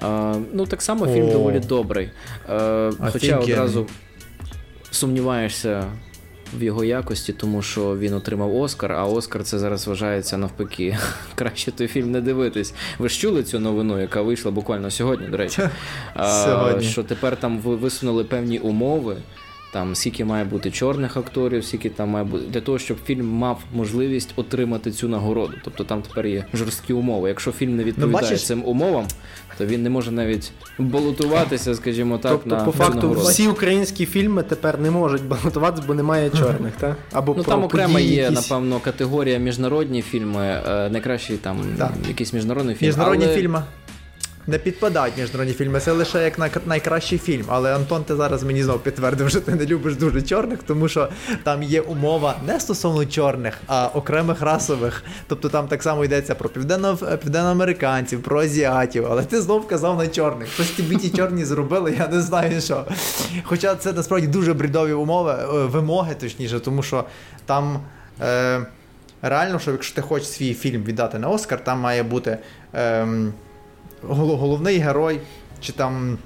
[0.00, 1.32] А, ну, так само фільм О.
[1.32, 2.10] доволі добрий.
[2.50, 3.86] Е, хоча одразу
[4.90, 5.84] сумніваєшся
[6.58, 10.98] в його якості, тому що він отримав Оскар, а Оскар це зараз вважається навпаки.
[11.34, 12.74] Краще той фільм не дивитись.
[12.98, 15.62] Ви ж чули цю новину, яка вийшла буквально сьогодні, до речі.
[16.14, 16.88] А, Сьогодні.
[16.88, 19.16] Що тепер там висунули певні умови.
[19.72, 23.58] Там скільки має бути чорних акторів, скільки там має бути для того, щоб фільм мав
[23.74, 25.52] можливість отримати цю нагороду.
[25.64, 27.28] Тобто там тепер є жорсткі умови.
[27.28, 29.04] Якщо фільм не відповідає бачиш- цим умовам,
[29.58, 33.20] то він не може навіть балотуватися, скажімо так, Тобто, на по факту, нагороду.
[33.28, 36.96] всі українські фільми тепер не можуть балотуватися, бо немає чорних, так?
[37.12, 38.50] Або Ну там окремо є, якісь.
[38.50, 41.92] напевно, категорія міжнародні фільми, е, найкращий там Так.
[42.08, 42.88] якийсь міжнародний фільм.
[42.88, 43.34] Міжнародні але...
[43.34, 43.62] фільми
[44.46, 47.44] не підпадають міжнародні фільми, це лише як найкращий фільм.
[47.48, 51.08] Але Антон, ти зараз мені знов підтвердив, що ти не любиш дуже чорних, тому що
[51.42, 55.04] там є умова не стосовно чорних, а окремих расових.
[55.26, 59.06] Тобто там так само йдеться про південно, південноамериканців, про азіатів.
[59.10, 60.48] Але ти знов казав на чорних.
[60.52, 62.84] Щось тобі ті чорні зробили, я не знаю що.
[63.44, 67.04] Хоча це насправді дуже брідові умови, е, вимоги, точніше, тому що
[67.46, 67.80] там.
[68.22, 68.60] Е,
[69.24, 72.38] Реально, що якщо ти хочеш свій фільм віддати на Оскар, там має бути
[72.72, 73.32] ем,
[74.08, 75.20] головний герой,
[75.60, 76.18] чи там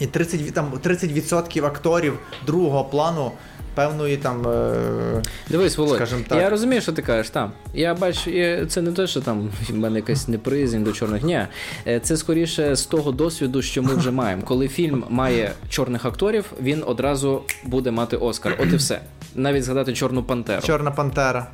[0.00, 3.32] і 30, ві- там 30% акторів другого плану
[3.74, 4.48] певної там.
[4.48, 6.38] Е, Дивись, Володь, скажімо так.
[6.38, 7.52] я розумію, що ти кажеш там.
[7.74, 11.22] Я бачу, я- це не те, що там в мене якась неприязнь до чорних.
[11.22, 11.40] Ні,
[11.86, 14.42] Е, це скоріше з того досвіду, що ми вже маємо.
[14.42, 18.56] Коли фільм має чорних акторів, він одразу буде мати Оскар.
[18.60, 19.00] От і все.
[19.34, 20.62] Навіть згадати Чорну Пантеру.
[20.62, 21.46] Чорна Пантера.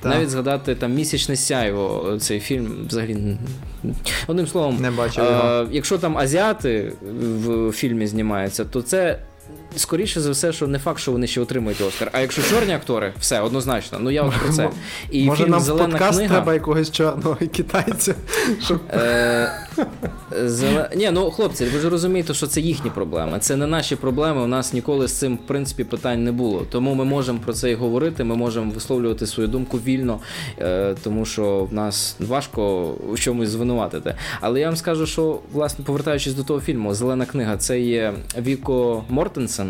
[0.00, 0.08] Та.
[0.08, 3.36] Навіть згадати там місячне сяйво, цей фільм взагалі.
[4.26, 6.92] Одним словом, Не бачив е, якщо там азіати
[7.46, 9.18] в фільмі знімаються, то це.
[9.76, 12.10] Скоріше за все, що не факт, що вони ще отримують Оскар.
[12.12, 13.98] А якщо чорні актори, все однозначно.
[14.00, 14.70] Ну я от про це.
[15.10, 16.34] І Може фільм нам Зелена подкаст книга.
[16.34, 18.14] треба якогось чорного китайця,
[18.62, 19.50] щоб Е,
[20.44, 20.90] зеле...
[20.96, 23.38] Ні, ну хлопці, ви ж розумієте, що це їхні проблеми.
[23.40, 24.42] Це не наші проблеми.
[24.42, 26.66] У нас ніколи з цим, в принципі, питань не було.
[26.70, 28.24] Тому ми можемо про це і говорити.
[28.24, 30.18] Ми можемо висловлювати свою думку вільно,
[30.58, 34.14] е, тому що в нас важко в чомусь звинуватити.
[34.40, 39.04] Але я вам скажу, що власне повертаючись до того фільму, Зелена книга це є Віко
[39.08, 39.63] Мортенсен,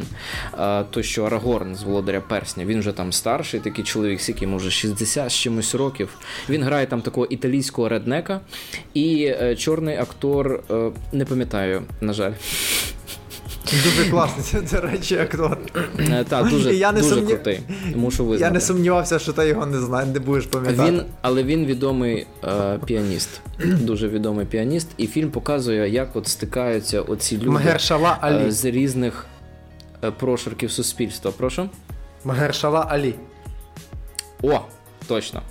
[0.58, 2.64] е, той, що Арагорн з Володаря Персня.
[2.64, 6.08] Він вже там старший, такий чоловік, скільки може 60 з чимось років.
[6.48, 8.40] Він грає там такого італійського реднека.
[8.94, 12.32] І е, чорний актор, е, не пам'ятаю, на жаль.
[13.84, 15.58] Дуже класний, це, це речі, актор.
[15.98, 17.60] Е, та, дуже, я не дуже сумнів- крутий.
[17.94, 18.48] Мушу визнати.
[18.48, 20.90] Я не сумнівався, що ти його не знаєш, не будеш пам'ятати.
[20.90, 27.00] Він, але він відомий е, піаніст, дуже відомий піаніст, і фільм показує, як от стикаються
[27.00, 29.26] оці люди Магершала е, з різних
[30.10, 31.30] прошарків суспільства.
[31.30, 31.68] Прошу?
[32.24, 33.14] Магершала Алі.
[34.42, 34.60] О,
[35.08, 35.42] точно.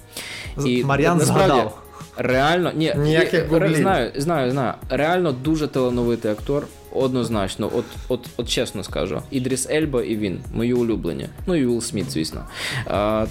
[0.57, 1.79] З- Мар'ян згадав.
[2.17, 4.73] Реально, ні, Ніяких ре- знаю, знаю, знаю.
[4.89, 6.67] Реально дуже талановитий актор.
[6.91, 9.21] Однозначно, от, от, от чесно скажу.
[9.31, 11.27] Ідріс Ельба і він, мої улюблені.
[11.47, 12.45] Ну і Уілл Сміт, звісно.
[12.87, 13.25] А,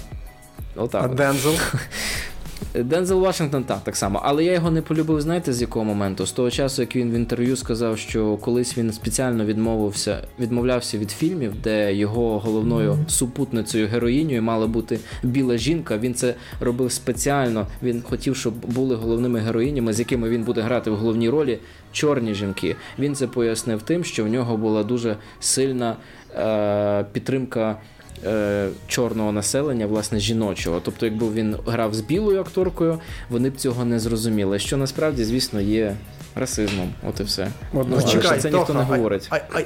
[0.75, 1.05] А отак.
[1.05, 1.13] от.
[1.15, 1.53] Дензел.
[2.73, 4.21] Дензел Вашингтон так, так само.
[4.23, 6.25] Але я його не полюбив, знаєте, з якого моменту?
[6.25, 11.11] З того часу, як він в інтерв'ю сказав, що колись він спеціально відмовився, відмовлявся від
[11.11, 15.97] фільмів, де його головною супутницею героїнею мала бути біла жінка.
[15.97, 17.67] Він це робив спеціально.
[17.83, 21.59] Він хотів, щоб були головними героїнями, з якими він буде грати в головній ролі
[21.91, 22.75] чорні жінки.
[22.99, 25.95] Він це пояснив тим, що в нього була дуже сильна
[26.35, 27.77] е, підтримка.
[28.25, 30.81] Е, Чорного населення, власне, жіночого.
[30.85, 32.99] Тобто, якби він грав з білою акторкою,
[33.29, 34.59] вони б цього не зрозуміли.
[34.59, 35.95] Що насправді, звісно, є
[36.35, 36.93] расизмом.
[37.09, 37.43] От і все.
[37.43, 39.27] От, Ну, ну, але Чекай, це ніхто не говорить.
[39.29, 39.59] А, а,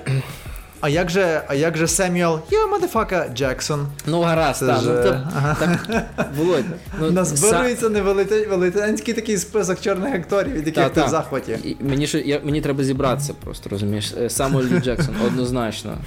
[0.82, 3.88] а як же, а як же Семюел, я мадафака Джексон?
[4.06, 4.82] Ну, гаразд, так.
[4.82, 5.58] ж, Ну, то, ага.
[5.60, 6.66] так, Володь,
[7.00, 11.06] ну, Назбирується невелите- велетенський такий список чорних акторів, від яких Та, ти та.
[11.06, 11.52] в захваті.
[11.64, 14.14] І Мені ще я, мені треба зібратися просто, розумієш?
[14.22, 15.98] Е, Самуель Джексон, однозначно.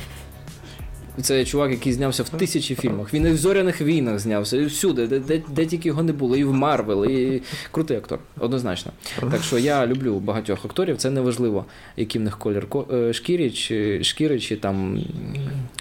[1.22, 3.14] Це чувак, який знявся в тисячі фільмах.
[3.14, 6.36] Він і в зоряних війнах знявся, і всюди, де, де, де тільки його не було,
[6.36, 8.92] і в Марвел, і крутий актор, однозначно.
[9.30, 11.64] Так що я люблю багатьох акторів, це не важливо,
[11.96, 15.04] який в них колір ко- е, шкіри, чи шкіри, чи там.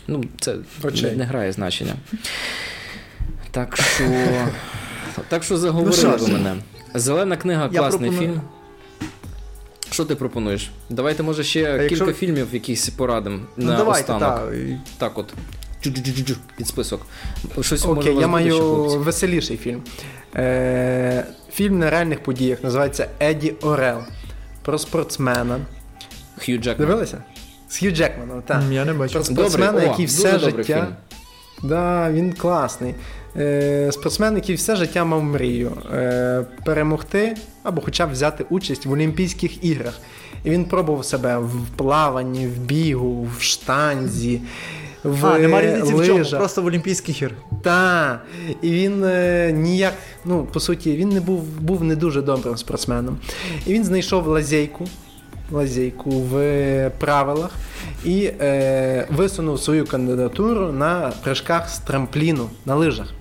[0.08, 1.12] Ну, це Очей.
[1.12, 1.94] не, не грає значення.
[3.52, 4.04] Так що.
[5.30, 6.56] Так що заговорили Ну ви мене.
[6.94, 8.42] Зелена книга класний пропоную- фільм.
[9.92, 10.72] Що ти пропонуєш?
[10.90, 14.40] Давайте, може, ще А якщо- кілька фільмів якісь порадимо Ну на давайте, останок.
[14.40, 14.54] так.
[14.98, 15.34] Так от.
[15.84, 17.02] Джу-джу-джу-джу, Під список.
[17.62, 19.82] Щось може Окей, вас я буде ще, маю веселіший фільм.
[20.36, 24.00] Е, фільм на реальних подіях називається Еді Орел.
[24.62, 25.60] Про спортсмена.
[26.46, 26.88] Хью Джекман.
[26.88, 27.24] Дивилися?
[27.70, 28.64] З Хью Джекманом, так.
[28.72, 29.14] Я не бачу.
[29.14, 30.76] Про Добрий, спортсмена, о, який все добрий життя.
[30.76, 30.96] фільм.
[31.70, 32.96] Да, він класний.
[33.38, 38.92] Е, спортсмен, який все життя мав мрію е, перемогти або хоча б взяти участь в
[38.92, 40.00] Олімпійських іграх.
[40.44, 44.42] І він пробував себе в плаванні, в бігу, в штанзі,
[45.04, 47.32] в А, нема різниці в чому, просто в Олімпійських ігр.
[47.62, 48.20] Та,
[48.62, 49.94] і він е, ніяк,
[50.26, 53.18] ну, по суті, він не був, був не дуже добрим спортсменом.
[53.66, 54.88] І він знайшов лазейку,
[55.52, 57.52] лазейку в правилах
[58.06, 63.14] і е, висунув свою кандидатуру на прыжках з трампліну на лижах.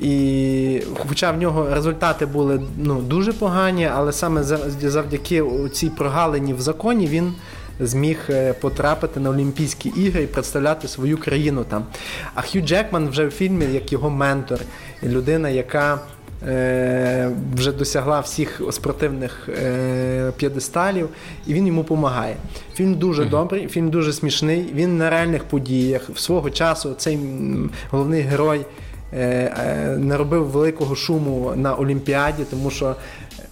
[0.00, 6.60] І хоча в нього результати були ну, дуже погані, але саме завдяки цій прогалині в
[6.60, 7.32] законі він
[7.80, 11.84] зміг е, потрапити на Олімпійські ігри і представляти свою країну там.
[12.34, 14.60] А Хью Джекман вже в фільмі як його ментор,
[15.02, 16.00] і людина, яка
[16.48, 21.08] е, вже досягла всіх спортивних е, п'єдесталів,
[21.46, 22.36] і він йому допомагає.
[22.74, 24.70] Фільм дуже добрий, фільм дуже смішний.
[24.74, 26.10] Він на реальних подіях.
[26.10, 27.18] В свого часу цей
[27.90, 28.60] головний герой
[29.98, 32.96] не робив великого шуму на Олімпіаді, тому що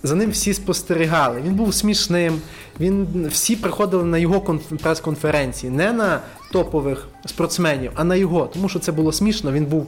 [0.03, 1.41] за ним всі спостерігали.
[1.47, 2.41] Він був смішним.
[2.81, 6.21] Він всі приходили на його конф- прес-конференції, не на
[6.53, 9.53] топових спортсменів, а на його, тому що це було смішно.
[9.53, 9.87] Він був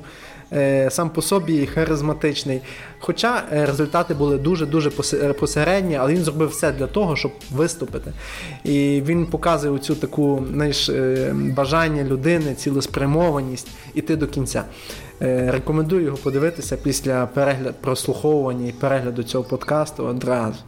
[0.52, 2.60] е, сам по собі харизматичний.
[2.98, 4.90] Хоча е, результати були дуже-дуже
[5.40, 8.12] посередні, але він зробив все для того, щоб виступити.
[8.64, 14.64] І він показує цю таку знаєш, е, бажання людини, цілеспрямованість іти до кінця.
[15.24, 20.58] Е, Рекомендую його подивитися після перегляду прослуховування і перегляду цього подкасту одразу.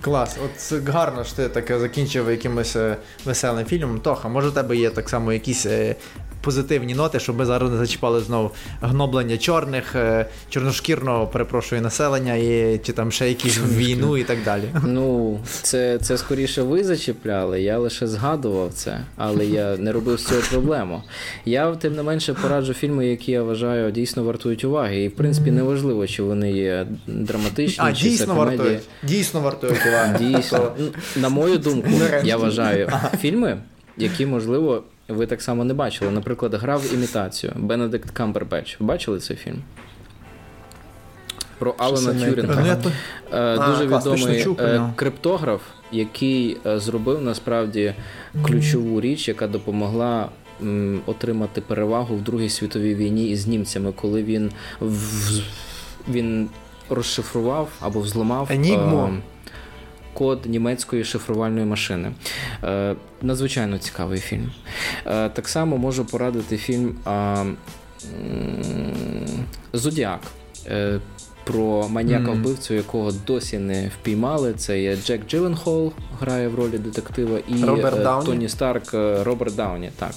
[0.00, 4.00] Клас, от гарно що ти таке закінчив якимось е, веселим фільмом.
[4.00, 5.96] Тоха, може у тебе є так само якісь е,
[6.42, 12.80] позитивні ноти, щоб ми зараз не зачіпали знову гноблення чорних, е, чорношкірного, перепрошую, населення, і,
[12.84, 14.62] чи там ще якісь війну і так далі.
[14.86, 20.26] Ну, це, це скоріше ви зачіпляли, я лише згадував це, але я не робив з
[20.26, 21.02] цього проблему.
[21.44, 25.02] Я, тим не менше, пораджу фільми, які я вважаю дійсно вартують уваги.
[25.04, 28.58] І, в принципі, неважливо, чи вони є драматичні, А, чи це дійсно комедії.
[28.58, 28.82] вартують.
[29.02, 30.18] Дійсно вартують уваги.
[30.24, 30.86] Дійсно, Ну,
[31.16, 31.88] на мою думку,
[32.24, 32.90] я вважаю
[33.20, 33.58] фільми,
[33.96, 36.10] які, можливо, ви так само не бачили.
[36.10, 38.76] Наприклад, гра в імітацію Бенедикт Камбербеч.
[38.80, 39.62] Бачили цей фільм?
[41.58, 41.96] Про Алана
[42.30, 42.62] Тюрінга.
[43.32, 43.86] Е, А, Дуже
[44.18, 45.60] відомий е, криптограф,
[45.92, 47.94] який е, зробив насправді
[48.46, 50.28] ключову річ, яка допомогла
[51.06, 54.50] отримати перевагу в Другій світовій війні із німцями, коли він
[54.80, 55.40] в-
[56.08, 56.48] він
[56.90, 59.10] розшифрував або взломав Енігму.
[60.14, 62.12] Код німецької шифрувальної машини.
[62.64, 64.52] Е, Надзвичайно цікавий фільм.
[65.06, 66.94] Е, Так само можу порадити фільм
[69.72, 70.20] Зодіак.
[70.66, 71.00] Е,
[71.44, 74.52] Про маніяка вбивцю, якого досі не впіймали.
[74.56, 79.54] Це є Джек Джилленхол, грає в ролі детектива, і Роберт е, Тоні Старк, е, Роберт
[79.54, 79.90] Дауні.
[79.98, 80.12] Так,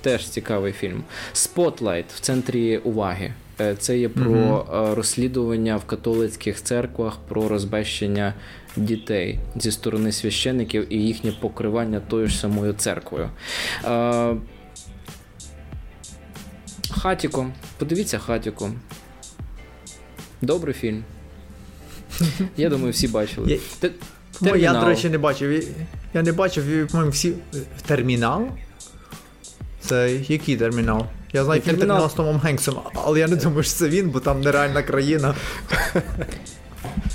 [0.00, 1.02] теж цікавий фільм.
[1.32, 3.32] Spotlight в центрі уваги.
[3.60, 8.34] Е, Це є про е, розслідування в католицьких церквах про розбещення
[8.76, 13.30] дітей зі сторони священиків і їхнє покривання тою ж самою церквою.
[13.84, 14.36] Е,
[16.90, 17.46] Хатіко.
[17.78, 18.70] Подивіться Хатіко.
[20.42, 21.04] Добрий фільм.
[22.56, 23.50] Я думаю, всі бачили.
[24.40, 25.64] Я- я, до речі, не бачив.
[26.14, 27.32] Я- не бачив, по-моєму, всі.
[27.86, 28.46] Термінал?
[29.80, 31.06] Це який термінал?
[31.32, 34.20] Я знаю фільм термінал з Томом Генксом, але я не думаю, що це він, бо
[34.20, 35.34] там нереальна країна.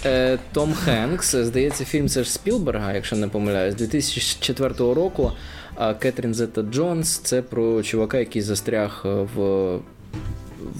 [0.05, 5.31] Е, Том Хенкс, здається, фільм це ж Спілберга, якщо не помиляюсь, 2004 року.
[5.75, 9.75] А Кетрін Зета Джонс це про чувака, який застряг е, в,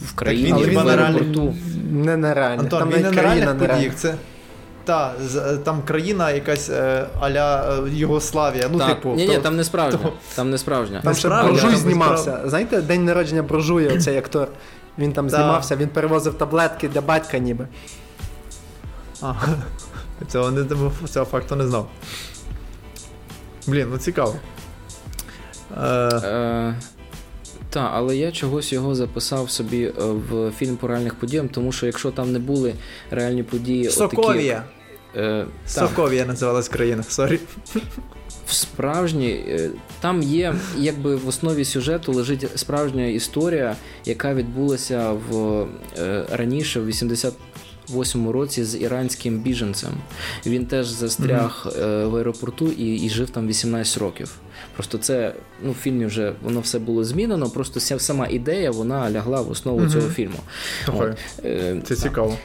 [0.06, 1.56] в країні він в аеропорту.
[1.92, 2.62] Не нереально.
[2.62, 3.96] Антон, там він не на країна подіях.
[3.96, 4.16] Це.
[4.84, 8.70] Та, з- там країна якась е, аля е, Югославія.
[8.72, 9.10] Ну, Так, типу.
[9.16, 10.00] ні, ні, то- там не справжня.
[10.04, 11.02] то- Там не справжня.
[11.04, 12.42] Там ще там знімався.
[12.46, 14.48] Знаєте, день народження Буржуя, оцей актор.
[14.98, 17.68] Він там знімався, він перевозив таблетки для батька ніби.
[19.22, 19.58] Ага.
[20.28, 20.66] Цього, не,
[21.10, 21.90] цього факту не знав.
[23.68, 24.36] Блін, ну цікаво.
[25.78, 25.82] Е,
[26.24, 26.76] Е,
[27.70, 31.86] та, але я чогось його записав собі е, в фільм по реальних подіям, тому що
[31.86, 32.74] якщо там не були
[33.12, 34.64] реальні події, отакі, Соковія.
[35.16, 37.40] е, та, Соковія називалась країна, sorry.
[38.48, 39.70] в справжній, е,
[40.02, 45.66] там є, якби в основі сюжету лежить справжня історія, яка відбулася в
[45.98, 46.86] е, раніше, в
[47.96, 49.92] 88-му році з іранським біженцем.
[50.46, 54.32] Він теж застряг е, в аеропорту і, і жив там 18 років.
[54.76, 55.34] Просто це
[55.64, 59.52] ну, в фільмі вже воно все було змінено, просто ся- сама ідея вона лягла в
[59.52, 59.90] основу Мгм.
[59.90, 60.38] цього фільму.
[60.86, 61.14] Слухай,
[61.46, 62.36] Е, Це цікаво.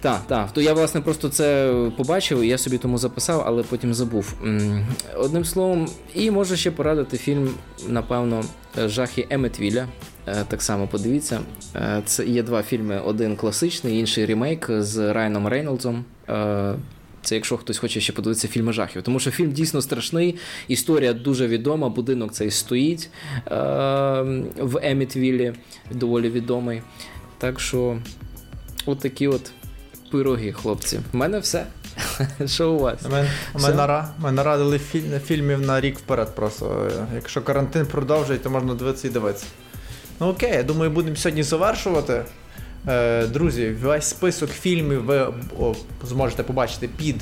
[0.00, 0.52] так, так.
[0.52, 4.34] То я власне просто це побачив, і я собі тому записав, але потім забув.
[5.16, 7.50] Одним словом, і можу ще порадити фільм,
[7.88, 8.44] напевно,
[8.86, 9.86] Жахи Еметвіля.
[10.26, 11.40] Е, Так само подивіться.
[11.76, 16.04] Е, Це є два фільми: один класичний, інший ремейк з Райаном Рейнолдсом.
[16.28, 16.74] Е,
[17.22, 19.02] Це якщо хтось хоче ще подивитися фільми жахів.
[19.02, 20.36] Тому що фільм дійсно страшний,
[20.68, 23.10] історія дуже відома, будинок цей стоїть
[24.56, 25.52] в Емітвілі,
[25.90, 26.82] доволі відомий.
[27.38, 27.98] Так що,
[28.86, 29.50] от такі от
[30.10, 31.00] пироги, хлопці.
[31.12, 31.66] У мене все.
[32.46, 33.02] Що у вас?
[33.10, 36.90] Ми, ми, нара, ми нарадили філь, фільмів на рік вперед просто.
[37.14, 39.46] Якщо карантин продовжує, то можна дивитися і дивитися.
[40.22, 42.24] Ну окей, я думаю, будемо сьогодні завершувати.
[42.88, 45.26] Е, друзі, весь список фільмів ви
[46.04, 47.16] зможете побачити під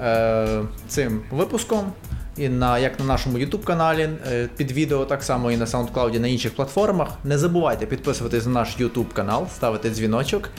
[0.00, 1.92] е, цим випуском.
[2.36, 6.16] І на, як на нашому YouTube каналі е, під відео, так само і на SoundCloud,
[6.16, 7.08] і на інших платформах.
[7.24, 10.50] Не забувайте підписуватись на наш YouTube канал, ставити дзвіночок,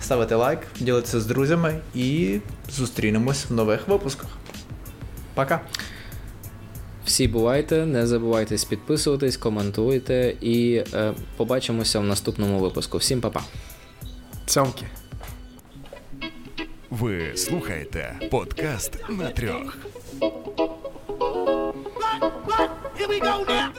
[0.00, 2.38] ставити лайк, ділитися з друзями і
[2.70, 4.28] зустрінемось в нових випусках.
[5.34, 5.60] Пока!
[7.04, 12.98] Всі бувайте, не забувайтесь підписуватись, коментуйте і е, побачимося в наступному випуску.
[12.98, 13.42] Всім па-па.
[14.46, 14.86] Цьомки.
[16.90, 19.76] Ви слухаєте подкаст на трьох.